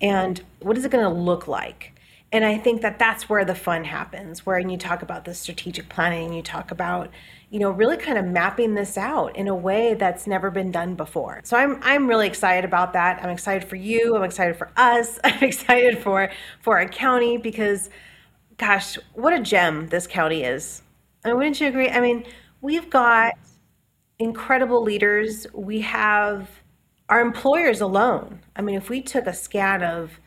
and 0.00 0.42
what 0.60 0.76
is 0.76 0.84
it 0.84 0.90
going 0.90 1.04
to 1.04 1.20
look 1.20 1.48
like? 1.48 1.92
And 2.32 2.44
i 2.44 2.58
think 2.58 2.82
that 2.82 2.98
that's 2.98 3.28
where 3.28 3.44
the 3.44 3.54
fun 3.54 3.84
happens 3.84 4.44
where 4.44 4.58
you 4.58 4.76
talk 4.76 5.00
about 5.00 5.24
the 5.24 5.32
strategic 5.32 5.88
planning 5.88 6.32
you 6.32 6.42
talk 6.42 6.70
about 6.72 7.08
you 7.50 7.58
know 7.58 7.70
really 7.70 7.96
kind 7.96 8.18
of 8.18 8.24
mapping 8.24 8.74
this 8.74 8.98
out 8.98 9.36
in 9.36 9.48
a 9.48 9.54
way 9.54 9.94
that's 9.94 10.26
never 10.26 10.50
been 10.50 10.70
done 10.70 10.94
before. 10.94 11.40
So 11.44 11.56
i'm 11.56 11.78
i'm 11.82 12.06
really 12.06 12.26
excited 12.26 12.64
about 12.64 12.92
that. 12.94 13.22
I'm 13.22 13.30
excited 13.30 13.68
for 13.68 13.76
you. 13.76 14.16
I'm 14.16 14.24
excited 14.24 14.56
for 14.56 14.70
us. 14.76 15.18
I'm 15.24 15.42
excited 15.42 15.98
for 15.98 16.30
for 16.60 16.78
our 16.78 16.88
county 16.88 17.36
because 17.36 17.90
gosh 18.58 18.98
what 19.14 19.32
a 19.32 19.40
gem 19.40 19.88
this 19.88 20.06
county 20.06 20.42
is. 20.42 20.82
I 21.24 21.28
mean, 21.28 21.36
wouldn't 21.38 21.60
you 21.60 21.68
agree? 21.68 21.88
I 21.88 22.00
mean 22.00 22.24
we've 22.60 22.90
got 22.90 23.34
incredible 24.18 24.82
leaders. 24.82 25.46
We 25.52 25.82
have 25.82 26.48
our 27.08 27.20
employers 27.20 27.80
alone. 27.80 28.40
I 28.54 28.62
mean, 28.62 28.76
if 28.76 28.88
we 28.88 29.00
took 29.00 29.26
a 29.26 29.32
scan 29.32 29.82
of 29.82 30.18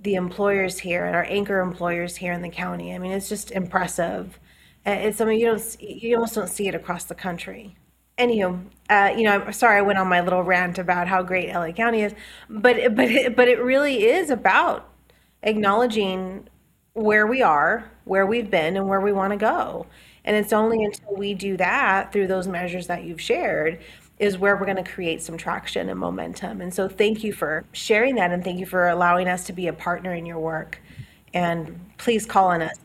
the 0.00 0.14
employers 0.14 0.78
here 0.78 1.06
and 1.06 1.16
our 1.16 1.24
anchor 1.24 1.60
employers 1.60 2.16
here 2.16 2.32
in 2.32 2.42
the 2.42 2.48
county, 2.48 2.94
I 2.94 2.98
mean, 2.98 3.12
it's 3.12 3.28
just 3.28 3.50
impressive. 3.50 4.38
It's 4.86 5.20
I 5.20 5.24
mean, 5.24 5.40
you 5.40 5.46
don't 5.46 5.76
you 5.80 6.14
almost 6.16 6.34
don't 6.34 6.48
see 6.48 6.68
it 6.68 6.74
across 6.74 7.04
the 7.04 7.14
country. 7.14 7.76
Anywho, 8.18 8.62
uh, 8.90 9.12
you 9.16 9.24
know, 9.24 9.40
I'm 9.40 9.52
sorry 9.52 9.78
I 9.78 9.82
went 9.82 9.98
on 9.98 10.06
my 10.08 10.20
little 10.20 10.42
rant 10.42 10.78
about 10.78 11.08
how 11.08 11.22
great 11.22 11.52
LA 11.52 11.72
County 11.72 12.02
is, 12.02 12.14
but 12.48 12.94
but 12.94 13.10
it, 13.10 13.34
but 13.34 13.48
it 13.48 13.60
really 13.60 14.04
is 14.04 14.30
about 14.30 14.88
acknowledging 15.42 16.48
where 16.92 17.26
we 17.26 17.42
are, 17.42 17.90
where 18.04 18.26
we've 18.26 18.50
been, 18.50 18.76
and 18.76 18.88
where 18.88 19.00
we 19.00 19.12
want 19.12 19.32
to 19.32 19.36
go. 19.36 19.86
And 20.24 20.36
it's 20.36 20.52
only 20.52 20.84
until 20.84 21.14
we 21.16 21.34
do 21.34 21.56
that 21.56 22.12
through 22.12 22.28
those 22.28 22.46
measures 22.46 22.86
that 22.86 23.04
you've 23.04 23.20
shared 23.20 23.80
is 24.18 24.38
where 24.38 24.56
we're 24.56 24.66
going 24.66 24.82
to 24.82 24.90
create 24.90 25.22
some 25.22 25.36
traction 25.36 25.88
and 25.88 25.98
momentum. 25.98 26.60
And 26.60 26.72
so 26.72 26.88
thank 26.88 27.24
you 27.24 27.32
for 27.32 27.64
sharing 27.72 28.14
that 28.16 28.30
and 28.30 28.44
thank 28.44 28.60
you 28.60 28.66
for 28.66 28.88
allowing 28.88 29.28
us 29.28 29.44
to 29.46 29.52
be 29.52 29.66
a 29.66 29.72
partner 29.72 30.14
in 30.14 30.24
your 30.24 30.38
work. 30.38 30.80
And 31.32 31.80
please 31.98 32.24
call 32.24 32.48
on 32.48 32.62
us. 32.62 32.78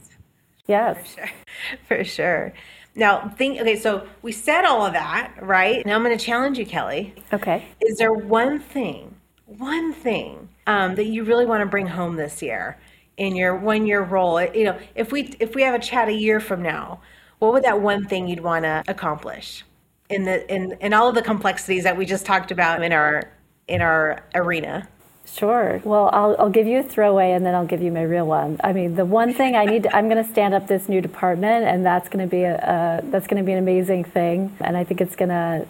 Yes. 0.66 0.98
For 0.98 1.16
sure. 1.16 1.30
For 1.88 2.04
sure. 2.04 2.54
Now, 2.96 3.30
think 3.30 3.62
okay, 3.62 3.78
so 3.78 4.08
we 4.22 4.32
said 4.32 4.66
all 4.66 4.86
of 4.86 4.94
that, 4.94 5.34
right? 5.42 5.86
Now 5.86 5.96
I'm 5.96 6.04
going 6.04 6.18
to 6.18 6.24
challenge 6.24 6.58
you, 6.58 6.66
Kelly. 6.66 7.14
Okay. 7.32 7.66
Is 7.82 7.98
there 7.98 8.12
one 8.12 8.60
thing, 8.60 9.16
one 9.46 9.94
thing 9.94 10.50
um, 10.68 10.96
that 10.96 11.06
you 11.06 11.24
really 11.24 11.46
want 11.46 11.62
to 11.62 11.66
bring 11.66 11.88
home 11.88 12.16
this 12.16 12.42
year 12.42 12.78
in 13.18 13.36
your 13.36 13.56
one 13.56 13.86
year 13.86 14.02
role? 14.02 14.42
You 14.42 14.66
know, 14.66 14.80
if 14.96 15.12
we 15.12 15.36
if 15.40 15.56
we 15.56 15.62
have 15.62 15.76
a 15.76 15.80
chat 15.80 16.10
a 16.10 16.14
year 16.14 16.40
from 16.40 16.62
now, 16.62 17.00
what 17.38 17.54
would 17.54 17.64
that 17.64 17.80
one 17.80 18.06
thing 18.06 18.28
you'd 18.28 18.42
want 18.42 18.66
to 18.66 18.84
accomplish? 18.88 19.64
In 20.10 20.24
the 20.24 20.54
in 20.54 20.74
in 20.82 20.94
all 20.94 21.10
of 21.10 21.16
the 21.16 21.22
complexities 21.22 21.84
that 21.84 21.96
we 21.96 22.06
just 22.06 22.26
talked 22.26 22.52
about 22.52 22.84
in 22.84 22.92
our 22.92 23.32
in 23.68 23.82
our 23.82 24.24
arena. 24.36 24.88
Sure. 25.26 25.80
Well, 25.84 26.10
I'll, 26.12 26.36
I'll 26.40 26.50
give 26.50 26.66
you 26.66 26.80
a 26.80 26.84
throwaway 26.84 27.32
and 27.34 27.46
then 27.46 27.54
I'll 27.54 27.68
give 27.68 27.84
you 27.84 27.92
my 27.92 28.02
real 28.02 28.26
one. 28.26 28.60
I 28.64 28.74
mean, 28.74 28.96
the 28.96 29.06
one 29.06 29.32
thing 29.32 29.56
I 29.56 29.66
need, 29.66 29.84
to, 29.84 29.96
I'm 29.96 30.10
going 30.10 30.24
to 30.24 30.28
stand 30.28 30.56
up 30.56 30.68
this 30.68 30.90
new 30.90 31.02
department, 31.02 31.66
and 31.66 31.86
that's 31.86 32.10
going 32.10 32.28
to 32.28 32.30
be 32.30 32.42
a, 32.44 32.56
a 32.56 33.02
that's 33.10 33.28
going 33.28 33.38
to 33.38 33.46
be 33.46 33.52
an 33.52 33.60
amazing 33.60 34.06
thing. 34.06 34.58
And 34.60 34.76
I 34.76 34.84
think 34.84 35.02
it's 35.02 35.16
going 35.16 35.30
to 35.30 35.68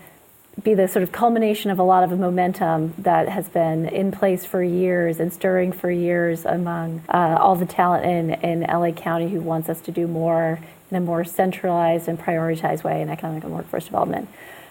be 0.63 0.73
the 0.73 0.88
sort 0.88 1.04
of 1.04 1.12
culmination 1.12 1.71
of 1.71 1.80
a 1.80 1.84
lot 1.84 2.04
of 2.04 2.17
momentum 2.17 2.93
that 2.99 3.30
has 3.30 3.49
been 3.49 3.88
in 3.88 4.12
place 4.12 4.45
for 4.45 4.63
years 4.63 5.19
and 5.19 5.32
stirring 5.32 5.71
for 5.71 5.91
years 5.91 6.45
among 6.45 7.02
uh, 7.10 7.38
all 7.39 7.56
the 7.56 7.65
talent 7.65 8.06
in, 8.06 8.32
in 8.41 8.62
LA 8.62 8.91
County 8.91 9.30
who 9.30 9.39
wants 9.39 9.69
us 9.69 9.80
to 9.82 9.91
do 9.91 10.08
more 10.08 10.60
in 10.91 10.97
a 10.97 11.02
more 11.02 11.23
centralized 11.23 12.08
and 12.08 12.19
prioritized 12.19 12.84
way 12.84 13.02
in 13.02 13.10
economic 13.10 13.43
and 13.43 13.54
workforce 13.54 13.86
development. 13.86 14.30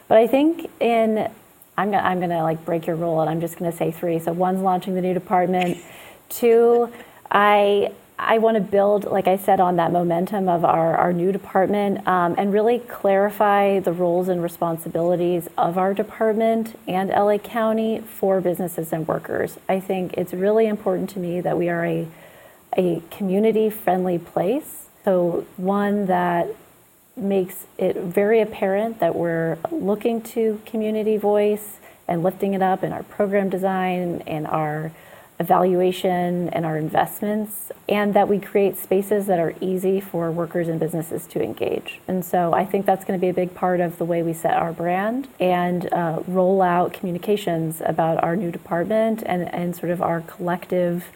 But 0.09 0.18
I 0.18 0.26
think 0.26 0.70
in 0.81 1.31
I'm 1.76 1.92
gonna, 1.92 2.02
I'm 2.02 2.18
gonna 2.18 2.42
like 2.42 2.64
break 2.64 2.87
your 2.87 2.96
rule 2.96 3.20
and 3.20 3.31
I'm 3.31 3.40
just 3.40 3.57
gonna 3.57 3.72
say 3.72 3.92
three. 3.92 4.18
So 4.18 4.33
one's 4.33 4.61
launching 4.61 4.94
the 4.94 5.00
new 5.00 5.14
department. 5.14 5.78
Two, 6.28 6.92
I 7.31 7.92
I 8.20 8.38
want 8.38 8.57
to 8.57 8.61
build, 8.61 9.04
like 9.04 9.28
I 9.28 9.37
said, 9.37 9.61
on 9.61 9.76
that 9.76 9.92
momentum 9.92 10.48
of 10.48 10.64
our, 10.64 10.96
our 10.96 11.12
new 11.12 11.31
department 11.31 12.07
um, 12.09 12.35
and 12.37 12.52
really 12.52 12.81
clarify 12.81 13.78
the 13.78 13.92
roles 13.92 14.28
and 14.28 14.42
responsibilities 14.42 15.48
of 15.57 15.78
our 15.78 15.94
department 15.94 16.76
and 16.88 17.11
LA 17.11 17.38
County 17.38 18.00
for 18.00 18.40
businesses 18.40 18.92
and 18.92 19.07
workers. 19.07 19.57
I 19.68 19.78
think 19.78 20.14
it's 20.14 20.35
really 20.35 20.66
important 20.66 21.11
to 21.11 21.20
me 21.20 21.40
that 21.42 21.57
we 21.57 21.68
are 21.68 21.87
a, 21.87 22.09
a 22.76 23.02
community 23.12 23.70
friendly 23.70 24.18
place 24.18 24.88
so, 25.08 25.46
one 25.56 26.04
that 26.04 26.54
makes 27.16 27.64
it 27.78 27.96
very 27.96 28.42
apparent 28.42 29.00
that 29.00 29.14
we're 29.14 29.56
looking 29.70 30.20
to 30.20 30.60
community 30.66 31.16
voice 31.16 31.78
and 32.06 32.22
lifting 32.22 32.52
it 32.52 32.60
up 32.60 32.84
in 32.84 32.92
our 32.92 33.04
program 33.04 33.48
design 33.48 34.22
and 34.26 34.46
our 34.46 34.92
evaluation 35.40 36.50
and 36.50 36.66
our 36.66 36.76
investments, 36.76 37.72
and 37.88 38.12
that 38.12 38.28
we 38.28 38.38
create 38.38 38.76
spaces 38.76 39.24
that 39.28 39.38
are 39.38 39.54
easy 39.62 39.98
for 39.98 40.30
workers 40.30 40.68
and 40.68 40.78
businesses 40.78 41.26
to 41.28 41.42
engage. 41.42 42.00
And 42.06 42.22
so 42.22 42.52
I 42.52 42.66
think 42.66 42.84
that's 42.84 43.06
going 43.06 43.18
to 43.18 43.20
be 43.20 43.30
a 43.30 43.34
big 43.34 43.54
part 43.54 43.80
of 43.80 43.96
the 43.96 44.04
way 44.04 44.22
we 44.22 44.34
set 44.34 44.56
our 44.56 44.74
brand 44.74 45.26
and 45.40 45.90
uh, 45.90 46.20
roll 46.28 46.60
out 46.60 46.92
communications 46.92 47.80
about 47.82 48.22
our 48.22 48.36
new 48.36 48.50
department 48.50 49.22
and, 49.24 49.48
and 49.54 49.74
sort 49.74 49.90
of 49.90 50.02
our 50.02 50.20
collective 50.20 51.06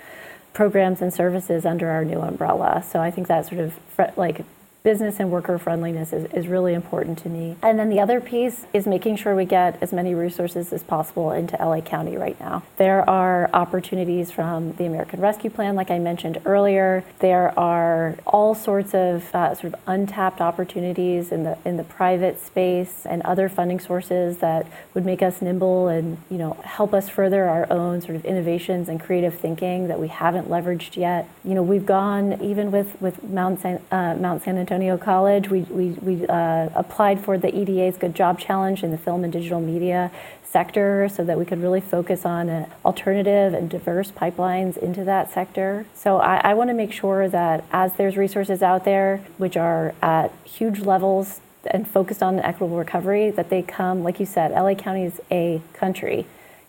programs 0.53 1.01
and 1.01 1.13
services 1.13 1.65
under 1.65 1.89
our 1.91 2.05
new 2.05 2.21
umbrella. 2.21 2.85
So 2.87 3.01
I 3.01 3.11
think 3.11 3.29
that 3.29 3.47
sort 3.47 3.61
of 3.61 3.79
like 4.17 4.45
business 4.83 5.21
and 5.21 5.31
worker 5.31 5.59
friendliness 5.59 6.13
is, 6.13 6.31
is 6.33 6.49
really 6.49 6.75
important 6.75 7.19
to 7.19 7.29
me. 7.29 7.57
And 7.63 7.79
then 7.79 7.89
the 7.89 8.01
other 8.01 8.21
piece 8.21 8.67
is 8.73 8.87
making 8.87 9.17
sure 9.17 9.35
we 9.35 9.45
get 9.45 9.81
as 9.81 9.93
many 9.93 10.15
resources 10.15 10.73
as 10.73 10.83
possible 10.83 11.31
into 11.31 11.57
LA 11.57 11.81
County 11.81 12.17
right 12.17 12.39
now. 12.41 12.63
There 12.77 13.09
are 13.09 13.49
opportunities 13.53 14.31
from 14.31 14.73
the 14.73 14.85
American 14.85 15.21
Rescue 15.21 15.51
Plan, 15.51 15.77
like 15.77 15.91
I 15.91 15.99
mentioned 15.99 16.41
earlier. 16.45 17.05
There 17.21 17.57
are 17.59 18.17
all 18.27 18.55
sorts 18.55 18.95
of 18.95 19.33
uh, 19.35 19.55
sort 19.55 19.73
of 19.73 19.81
untapped 19.87 20.41
opportunities 20.41 21.31
in 21.31 21.45
the 21.45 21.59
in 21.65 21.77
the 21.77 21.85
private 21.85 22.41
space 22.41 23.07
and 23.07 23.23
other 23.23 23.49
funding 23.49 23.79
sources 23.79 24.39
that 24.39 24.67
would 24.95 25.05
make 25.05 25.23
us 25.23 25.41
nimble 25.41 25.89
and 25.89 26.19
you 26.31 26.39
know 26.39 26.55
help 26.65 26.93
us 26.93 27.09
further 27.09 27.45
our 27.45 27.71
own 27.71 28.01
sort 28.01 28.17
of 28.17 28.25
innovations 28.25 28.89
and 28.89 29.01
creative 29.01 29.35
thinking 29.35 29.89
that 29.89 30.01
we 30.01 30.09
haven't 30.09 30.49
leveraged 30.49 30.97
yet. 30.97 31.29
You 31.45 31.55
know, 31.55 31.63
we've 31.63 31.87
gone 31.87 32.43
even 32.43 32.71
with 32.71 33.01
with 33.01 33.23
Mount 33.23 33.61
San, 33.61 33.81
uh, 33.91 34.17
Mount 34.19 34.43
San 34.43 34.59
Antonio 34.59 34.72
Antonio 34.73 34.97
College. 34.97 35.51
We, 35.51 35.61
we, 35.65 35.91
we 36.01 36.27
uh, 36.29 36.71
applied 36.75 37.21
for 37.21 37.37
the 37.37 37.55
EDA's 37.55 37.99
Good 37.99 38.15
Job 38.15 38.39
Challenge 38.39 38.83
in 38.83 38.91
the 38.91 38.97
film 38.97 39.23
and 39.23 39.31
digital 39.31 39.61
media 39.61 40.11
sector 40.45 41.11
so 41.11 41.23
that 41.25 41.39
we 41.39 41.45
could 41.45 41.61
really 41.61 41.83
focus 41.83 42.25
on 42.25 42.49
uh, 42.49 42.67
alternative 42.83 43.53
and 43.53 43.69
diverse 43.69 44.11
pipelines 44.11 44.79
into 44.79 45.05
that 45.05 45.31
sector. 45.31 45.85
So 45.95 46.17
I, 46.17 46.37
I 46.37 46.55
want 46.55 46.71
to 46.71 46.75
make 46.75 46.91
sure 46.91 47.29
that 47.29 47.67
as 47.71 47.93
there's 47.97 48.17
resources 48.17 48.63
out 48.63 48.87
there 48.87 49.19
which 49.37 49.59
are 49.59 49.95
at 50.01 50.33
huge 50.45 50.81
levels 50.81 51.43
and 51.67 51.87
focused 51.87 52.23
on 52.23 52.39
equitable 52.39 52.79
recovery, 52.79 53.31
that 53.31 53.51
they 53.51 53.61
come, 53.61 54.03
like 54.03 54.19
you 54.19 54.25
said, 54.25 54.53
LA 54.53 54.75
County 54.75 55.05
is 55.05 55.21
a 55.31 55.61
country. 55.75 56.25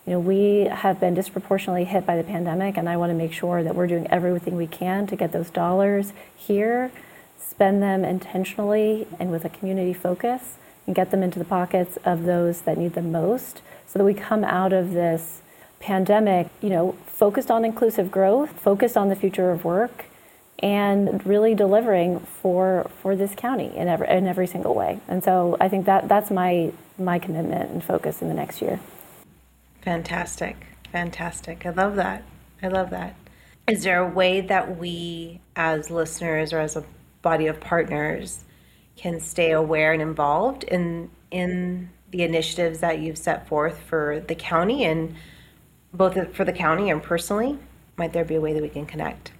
You 0.06 0.14
know, 0.14 0.20
we 0.20 0.66
have 0.66 1.00
been 1.00 1.14
disproportionately 1.14 1.86
hit 1.86 2.06
by 2.06 2.18
the 2.18 2.24
pandemic, 2.26 2.76
and 2.76 2.90
I 2.90 2.98
want 2.98 3.12
to 3.12 3.16
make 3.16 3.32
sure 3.32 3.64
that 3.64 3.76
we're 3.76 3.88
doing 3.88 4.08
everything 4.08 4.58
we 4.58 4.68
can 4.68 5.08
to 5.08 5.16
get 5.16 5.32
those 5.32 5.50
dollars 5.50 6.12
here 6.36 6.92
spend 7.54 7.84
them 7.84 8.04
intentionally 8.04 9.06
and 9.20 9.30
with 9.30 9.46
a 9.46 9.50
community 9.50 9.94
focus 9.94 10.56
and 10.88 10.96
get 10.96 11.12
them 11.12 11.22
into 11.22 11.38
the 11.38 11.46
pockets 11.46 12.00
of 12.04 12.24
those 12.24 12.62
that 12.62 12.80
need 12.80 12.94
them 12.94 13.12
most 13.12 13.62
so 13.86 14.00
that 14.00 14.06
we 14.06 14.14
come 14.14 14.44
out 14.44 14.74
of 14.74 14.94
this 14.94 15.42
pandemic, 15.80 16.48
you 16.62 16.70
know, 16.70 16.96
focused 17.06 17.52
on 17.52 17.64
inclusive 17.64 18.10
growth, 18.10 18.50
focused 18.60 18.98
on 18.98 19.10
the 19.10 19.16
future 19.16 19.52
of 19.52 19.64
work, 19.64 20.06
and 20.60 21.24
really 21.28 21.54
delivering 21.54 22.20
for 22.20 22.90
for 23.02 23.16
this 23.16 23.36
county 23.36 23.72
in 23.76 23.88
every 23.88 24.10
in 24.10 24.26
every 24.26 24.48
single 24.48 24.74
way. 24.74 25.00
And 25.08 25.24
so 25.24 25.56
I 25.60 25.70
think 25.70 25.86
that 25.86 26.08
that's 26.08 26.32
my 26.32 26.72
my 26.98 27.20
commitment 27.20 27.70
and 27.70 27.84
focus 27.84 28.22
in 28.22 28.30
the 28.30 28.34
next 28.34 28.62
year. 28.62 28.80
Fantastic. 29.82 30.56
Fantastic. 30.92 31.66
I 31.66 31.70
love 31.70 31.96
that. 31.98 32.24
I 32.64 32.70
love 32.70 32.90
that. 32.90 33.16
Is 33.68 33.84
there 33.84 34.00
a 34.00 34.10
way 34.10 34.42
that 34.42 34.78
we 34.78 35.40
as 35.56 35.92
listeners 35.92 36.52
or 36.52 36.60
as 36.60 36.76
a 36.76 36.84
body 37.24 37.48
of 37.48 37.60
partners 37.60 38.44
can 38.96 39.20
stay 39.20 39.52
aware 39.52 39.92
and 39.92 40.02
involved 40.02 40.64
in 40.66 41.10
in 41.32 41.90
the 42.12 42.22
initiatives 42.22 42.80
that 42.82 43.00
you've 43.00 43.18
set 43.18 43.48
forth 43.48 43.80
for 43.80 44.24
the 44.28 44.36
county 44.36 44.84
and 44.84 45.16
both 45.92 46.36
for 46.36 46.46
the 46.46 46.54
county 46.54 46.92
and 46.92 47.02
personally 47.02 47.58
might 47.98 48.14
there 48.14 48.24
be 48.24 48.36
a 48.36 48.42
way 48.42 48.54
that 48.54 48.62
we 48.62 48.70
can 48.70 48.86
connect? 48.86 49.32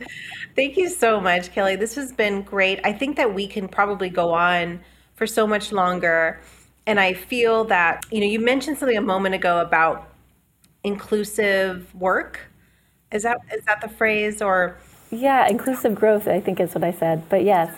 Thank 0.55 0.77
you 0.77 0.91
so 0.91 1.19
much, 1.19 1.51
Kelly. 1.53 1.77
This 1.77 1.95
has 1.95 2.13
been 2.13 2.43
great. 2.43 2.79
I 2.85 2.93
think 2.93 3.17
that 3.17 3.33
we 3.33 3.47
can 3.47 3.69
probably 3.69 4.11
go 4.11 4.35
on 4.35 4.83
for 5.15 5.27
so 5.27 5.47
much 5.47 5.73
longer. 5.73 6.43
And 6.87 7.01
I 7.01 7.15
feel 7.15 7.65
that, 7.65 8.05
you 8.11 8.21
know, 8.21 8.27
you 8.27 8.39
mentioned 8.39 8.77
something 8.77 8.99
a 8.99 9.03
moment 9.03 9.35
ago 9.35 9.61
about 9.61 10.12
inclusive 10.85 11.95
work. 11.95 12.41
Is 13.11 13.23
that 13.25 13.39
is 13.53 13.65
that 13.65 13.81
the 13.81 13.89
phrase 13.89 14.41
or? 14.41 14.77
Yeah, 15.11 15.47
inclusive 15.49 15.95
growth. 15.95 16.27
I 16.27 16.41
think 16.41 16.61
is 16.61 16.75
what 16.75 16.85
I 16.85 16.93
said. 16.93 17.29
But 17.29 17.45
yes, 17.45 17.75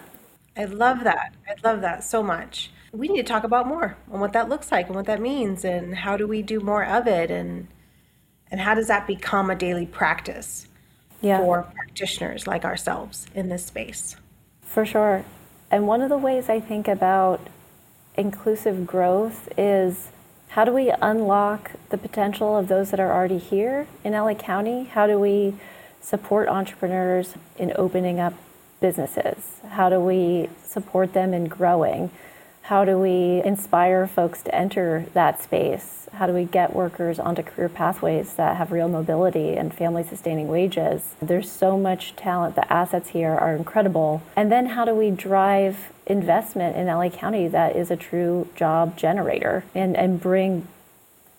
I 0.57 0.65
love 0.67 1.05
that. 1.05 1.35
I 1.49 1.55
love 1.69 1.81
that 1.81 2.05
so 2.05 2.23
much. 2.23 2.71
We 2.93 3.09
need 3.09 3.17
to 3.17 3.25
talk 3.25 3.43
about 3.43 3.67
more 3.67 3.97
on 4.13 4.21
what 4.21 4.33
that 4.35 4.49
looks 4.49 4.71
like 4.71 4.87
and 4.87 4.95
what 4.95 5.07
that 5.07 5.21
means, 5.21 5.65
and 5.65 5.97
how 5.97 6.17
do 6.17 6.29
we 6.29 6.43
do 6.43 6.61
more 6.61 6.85
of 6.85 7.07
it, 7.09 7.31
and 7.31 7.67
and 8.51 8.61
how 8.61 8.75
does 8.75 8.87
that 8.87 9.07
become 9.07 9.51
a 9.51 9.57
daily 9.57 9.87
practice 9.87 10.69
yeah. 11.21 11.39
for 11.39 11.63
practitioners 11.75 12.47
like 12.47 12.65
ourselves 12.65 13.27
in 13.35 13.49
this 13.49 13.67
space? 13.67 14.17
For 14.63 14.87
sure. 14.87 15.25
And 15.71 15.89
one 15.89 16.03
of 16.03 16.09
the 16.09 16.19
ways 16.19 16.49
I 16.49 16.61
think 16.61 16.87
about 16.87 17.41
inclusive 18.17 18.87
growth 18.87 19.49
is 19.59 20.11
how 20.55 20.65
do 20.65 20.73
we 20.73 20.89
unlock 21.03 21.73
the 21.89 21.99
potential 21.99 22.57
of 22.57 22.69
those 22.69 22.93
that 22.93 23.01
are 23.01 23.13
already 23.13 23.39
here 23.39 23.89
in 24.05 24.13
LA 24.13 24.35
County? 24.35 24.85
How 24.85 25.09
do 25.09 25.19
we 25.19 25.55
support 26.01 26.49
entrepreneurs 26.49 27.35
in 27.59 27.73
opening 27.75 28.21
up 28.21 28.35
businesses? 28.81 29.59
How 29.69 29.89
do 29.89 29.99
we 29.99 30.49
support 30.63 31.13
them 31.13 31.35
in 31.35 31.47
growing? 31.49 32.13
How 32.65 32.87
do 32.87 32.99
we 32.99 33.43
inspire 33.45 34.07
folks 34.07 34.41
to 34.45 34.55
enter 34.55 35.05
that 35.13 35.39
space? 35.39 36.09
How 36.15 36.27
do 36.27 36.33
we 36.33 36.47
get 36.47 36.75
workers 36.75 37.19
onto 37.19 37.43
career 37.43 37.69
pathways 37.69 38.33
that 38.37 38.57
have 38.57 38.73
real 38.73 38.89
mobility 38.89 39.55
and 39.55 39.75
family 39.75 40.03
sustaining 40.03 40.49
wages? 40.49 41.15
There's 41.21 41.53
so 41.53 41.77
much 41.77 42.17
talent. 42.17 42.55
The 42.55 42.73
assets 42.73 43.11
here 43.11 43.33
are 43.33 43.55
incredible. 43.55 44.23
And 44.35 44.51
then 44.51 44.65
how 44.65 44.87
do 44.87 44.95
we 44.95 45.11
drive 45.11 45.93
investment 46.07 46.75
in 46.75 46.87
LA 46.87 47.11
County 47.11 47.49
that 47.49 47.77
is 47.77 47.91
a 47.91 47.97
true 47.97 48.49
job 48.57 48.97
generator 48.97 49.65
and, 49.75 49.95
and 49.95 50.19
bring 50.19 50.67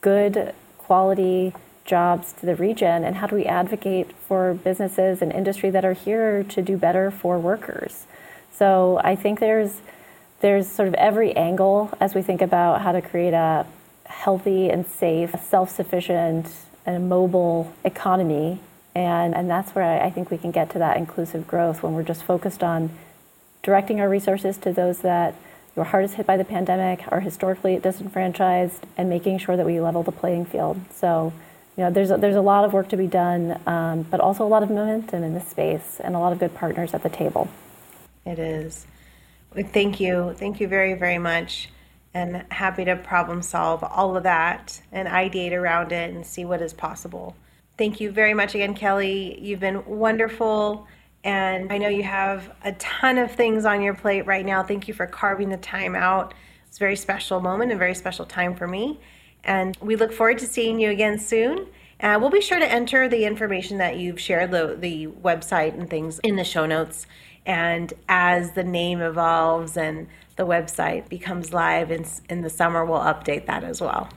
good 0.02 0.54
quality 0.78 1.56
jobs 1.86 2.34
to 2.34 2.46
the 2.46 2.56
region 2.56 3.04
and 3.04 3.16
how 3.16 3.26
do 3.26 3.36
we 3.36 3.46
advocate 3.46 4.12
for 4.28 4.54
businesses 4.54 5.24
and 5.24 5.32
industry 5.32 5.72
that 5.72 5.84
are 5.84 5.94
here 5.94 6.44
to 6.44 6.62
do 6.62 6.78
better 6.78 7.12
for 7.12 7.38
workers 7.38 8.08
so 8.52 9.00
i 9.04 9.16
think 9.16 9.40
there's 9.40 9.82
there's 10.46 10.70
sort 10.70 10.88
of 10.88 10.94
every 10.94 11.36
angle 11.36 11.92
as 12.00 12.14
we 12.14 12.22
think 12.22 12.42
about 12.42 12.82
how 12.82 12.92
to 12.92 13.02
create 13.02 13.34
a 13.34 13.66
healthy 14.06 14.70
and 14.70 14.86
safe 14.86 15.34
self-sufficient 15.42 16.48
and 16.86 17.10
mobile 17.10 17.74
economy 17.84 18.60
and 18.94 19.34
and 19.34 19.50
that's 19.50 19.74
where 19.74 20.04
I 20.04 20.12
think 20.12 20.30
we 20.30 20.38
can 20.38 20.52
get 20.52 20.70
to 20.72 20.80
that 20.80 20.98
inclusive 20.98 21.48
growth 21.48 21.82
when 21.82 21.94
we're 21.94 22.04
just 22.04 22.24
focused 22.24 22.64
on 22.64 22.92
directing 23.64 24.00
our 24.00 24.08
resources 24.08 24.56
to 24.58 24.72
those 24.72 25.00
that 25.00 25.34
were 25.74 25.84
hardest 25.84 26.14
hit 26.14 26.28
by 26.28 26.38
the 26.38 26.46
pandemic, 26.46 27.04
are 27.12 27.20
historically 27.20 27.78
disenfranchised, 27.80 28.86
and 28.96 29.10
making 29.10 29.40
sure 29.40 29.58
that 29.58 29.66
we 29.66 29.82
level 29.82 30.04
the 30.04 30.12
playing 30.12 30.46
field. 30.46 30.80
So, 30.94 31.34
you 31.76 31.84
know, 31.84 31.92
there's 31.92 32.12
a, 32.12 32.18
there's 32.18 32.38
a 32.38 32.42
lot 32.42 32.64
of 32.64 32.72
work 32.72 32.88
to 32.90 32.98
be 32.98 33.08
done, 33.08 33.60
um, 33.66 34.04
but 34.04 34.22
also 34.22 34.46
a 34.46 34.48
lot 34.48 34.64
of 34.64 34.70
momentum 34.70 35.24
in 35.24 35.34
this 35.34 35.48
space 35.48 36.00
and 36.00 36.16
a 36.16 36.20
lot 36.20 36.32
of 36.32 36.40
good 36.40 36.56
partners 36.56 36.94
at 36.94 37.04
the 37.04 37.10
table. 37.10 37.50
It 38.26 38.40
is. 38.40 38.86
Thank 39.56 40.00
you. 40.00 40.34
Thank 40.38 40.60
you 40.60 40.68
very, 40.68 40.94
very 40.94 41.18
much. 41.18 41.70
And 42.14 42.46
happy 42.50 42.86
to 42.86 42.96
problem 42.96 43.42
solve 43.42 43.84
all 43.84 44.16
of 44.16 44.24
that 44.24 44.82
and 44.92 45.08
ideate 45.08 45.52
around 45.52 45.92
it 45.92 46.14
and 46.14 46.26
see 46.26 46.46
what 46.46 46.62
is 46.62 46.74
possible. 46.74 47.36
Thank 47.78 48.00
you 48.00 48.10
very 48.10 48.34
much 48.34 48.56
again, 48.56 48.74
Kelly. 48.74 49.38
You've 49.42 49.60
been 49.60 49.86
wonderful. 49.86 50.88
And 51.26 51.74
I 51.74 51.78
know 51.78 51.90
you 51.90 52.04
have 52.04 52.52
a 52.64 52.72
ton 52.74 53.18
of 53.18 53.32
things 53.32 53.66
on 53.66 53.82
your 53.82 53.96
plate 53.96 54.26
right 54.28 54.46
now. 54.46 54.64
Thank 54.64 54.88
you 54.88 54.94
for 54.94 55.08
carving 55.08 55.50
the 55.50 55.58
time 55.58 55.96
out. 55.96 56.34
It's 56.68 56.78
a 56.78 56.80
very 56.80 56.96
special 56.96 57.42
moment, 57.42 57.72
and 57.72 57.80
very 57.80 57.96
special 57.96 58.26
time 58.26 58.56
for 58.56 58.68
me. 58.68 59.00
And 59.44 59.76
we 59.82 59.96
look 59.96 60.14
forward 60.14 60.38
to 60.40 60.48
seeing 60.48 60.80
you 60.80 60.92
again 60.92 61.18
soon. 61.18 61.68
Uh, 62.00 62.18
we'll 62.20 62.30
be 62.30 62.42
sure 62.42 62.60
to 62.60 62.72
enter 62.72 63.10
the 63.10 63.26
information 63.26 63.78
that 63.80 63.98
you've 63.98 64.20
shared, 64.20 64.52
the, 64.52 64.76
the 64.78 65.08
website 65.08 65.74
and 65.74 65.90
things 65.90 66.20
in 66.20 66.36
the 66.36 66.44
show 66.44 66.66
notes. 66.66 67.08
And 67.46 67.94
as 68.10 68.52
the 68.52 68.64
name 68.64 69.02
evolves 69.02 69.78
and 69.78 70.08
the 70.36 70.46
website 70.46 71.10
becomes 71.10 71.54
live 71.54 71.92
in, 71.92 72.06
in 72.30 72.42
the 72.42 72.50
summer, 72.50 72.84
we'll 72.84 73.00
update 73.00 73.46
that 73.46 73.64
as 73.64 73.82
well. 73.82 74.10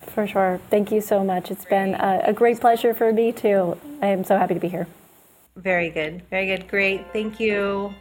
For 0.00 0.26
sure. 0.26 0.60
Thank 0.70 0.92
you 0.92 1.00
so 1.00 1.24
much. 1.24 1.50
It's 1.50 1.64
been 1.64 1.94
a, 1.94 2.22
a 2.26 2.32
great 2.32 2.60
pleasure 2.60 2.94
for 2.94 3.12
me 3.12 3.32
too. 3.32 3.78
I 4.02 4.08
am 4.08 4.24
so 4.24 4.36
happy 4.36 4.54
to 4.54 4.60
be 4.60 4.68
here. 4.68 4.86
Very 5.56 5.90
good. 5.90 6.22
Very 6.30 6.46
good. 6.46 6.68
Great. 6.68 7.12
Thank 7.12 7.40
you. 7.40 7.94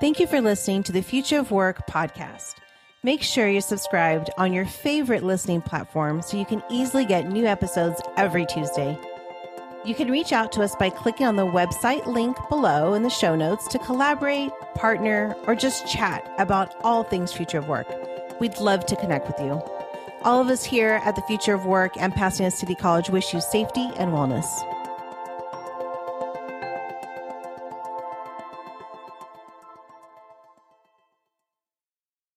Thank 0.00 0.18
you 0.20 0.26
for 0.26 0.40
listening 0.40 0.82
to 0.84 0.92
the 0.92 1.02
Future 1.02 1.38
of 1.38 1.50
Work 1.50 1.86
podcast. 1.86 2.56
Make 3.02 3.22
sure 3.22 3.48
you're 3.48 3.60
subscribed 3.60 4.30
on 4.36 4.52
your 4.52 4.66
favorite 4.66 5.22
listening 5.22 5.62
platform 5.62 6.22
so 6.22 6.36
you 6.36 6.44
can 6.44 6.62
easily 6.70 7.04
get 7.04 7.30
new 7.30 7.46
episodes 7.46 8.02
every 8.16 8.44
Tuesday. 8.46 8.98
You 9.86 9.94
can 9.94 10.10
reach 10.10 10.32
out 10.32 10.50
to 10.52 10.62
us 10.62 10.74
by 10.74 10.90
clicking 10.90 11.26
on 11.26 11.36
the 11.36 11.46
website 11.46 12.06
link 12.06 12.36
below 12.48 12.94
in 12.94 13.04
the 13.04 13.08
show 13.08 13.36
notes 13.36 13.68
to 13.68 13.78
collaborate, 13.78 14.50
partner, 14.74 15.36
or 15.46 15.54
just 15.54 15.86
chat 15.86 16.28
about 16.38 16.74
all 16.82 17.04
things 17.04 17.32
future 17.32 17.58
of 17.58 17.68
work. 17.68 17.86
We'd 18.40 18.58
love 18.58 18.84
to 18.86 18.96
connect 18.96 19.28
with 19.28 19.38
you. 19.38 19.62
All 20.22 20.40
of 20.40 20.48
us 20.48 20.64
here 20.64 21.00
at 21.04 21.14
the 21.14 21.22
Future 21.22 21.54
of 21.54 21.66
Work 21.66 21.92
and 21.96 22.12
Pasadena 22.12 22.50
City 22.50 22.74
College 22.74 23.10
wish 23.10 23.32
you 23.32 23.40
safety 23.40 23.88
and 23.96 24.10
wellness. 24.10 24.44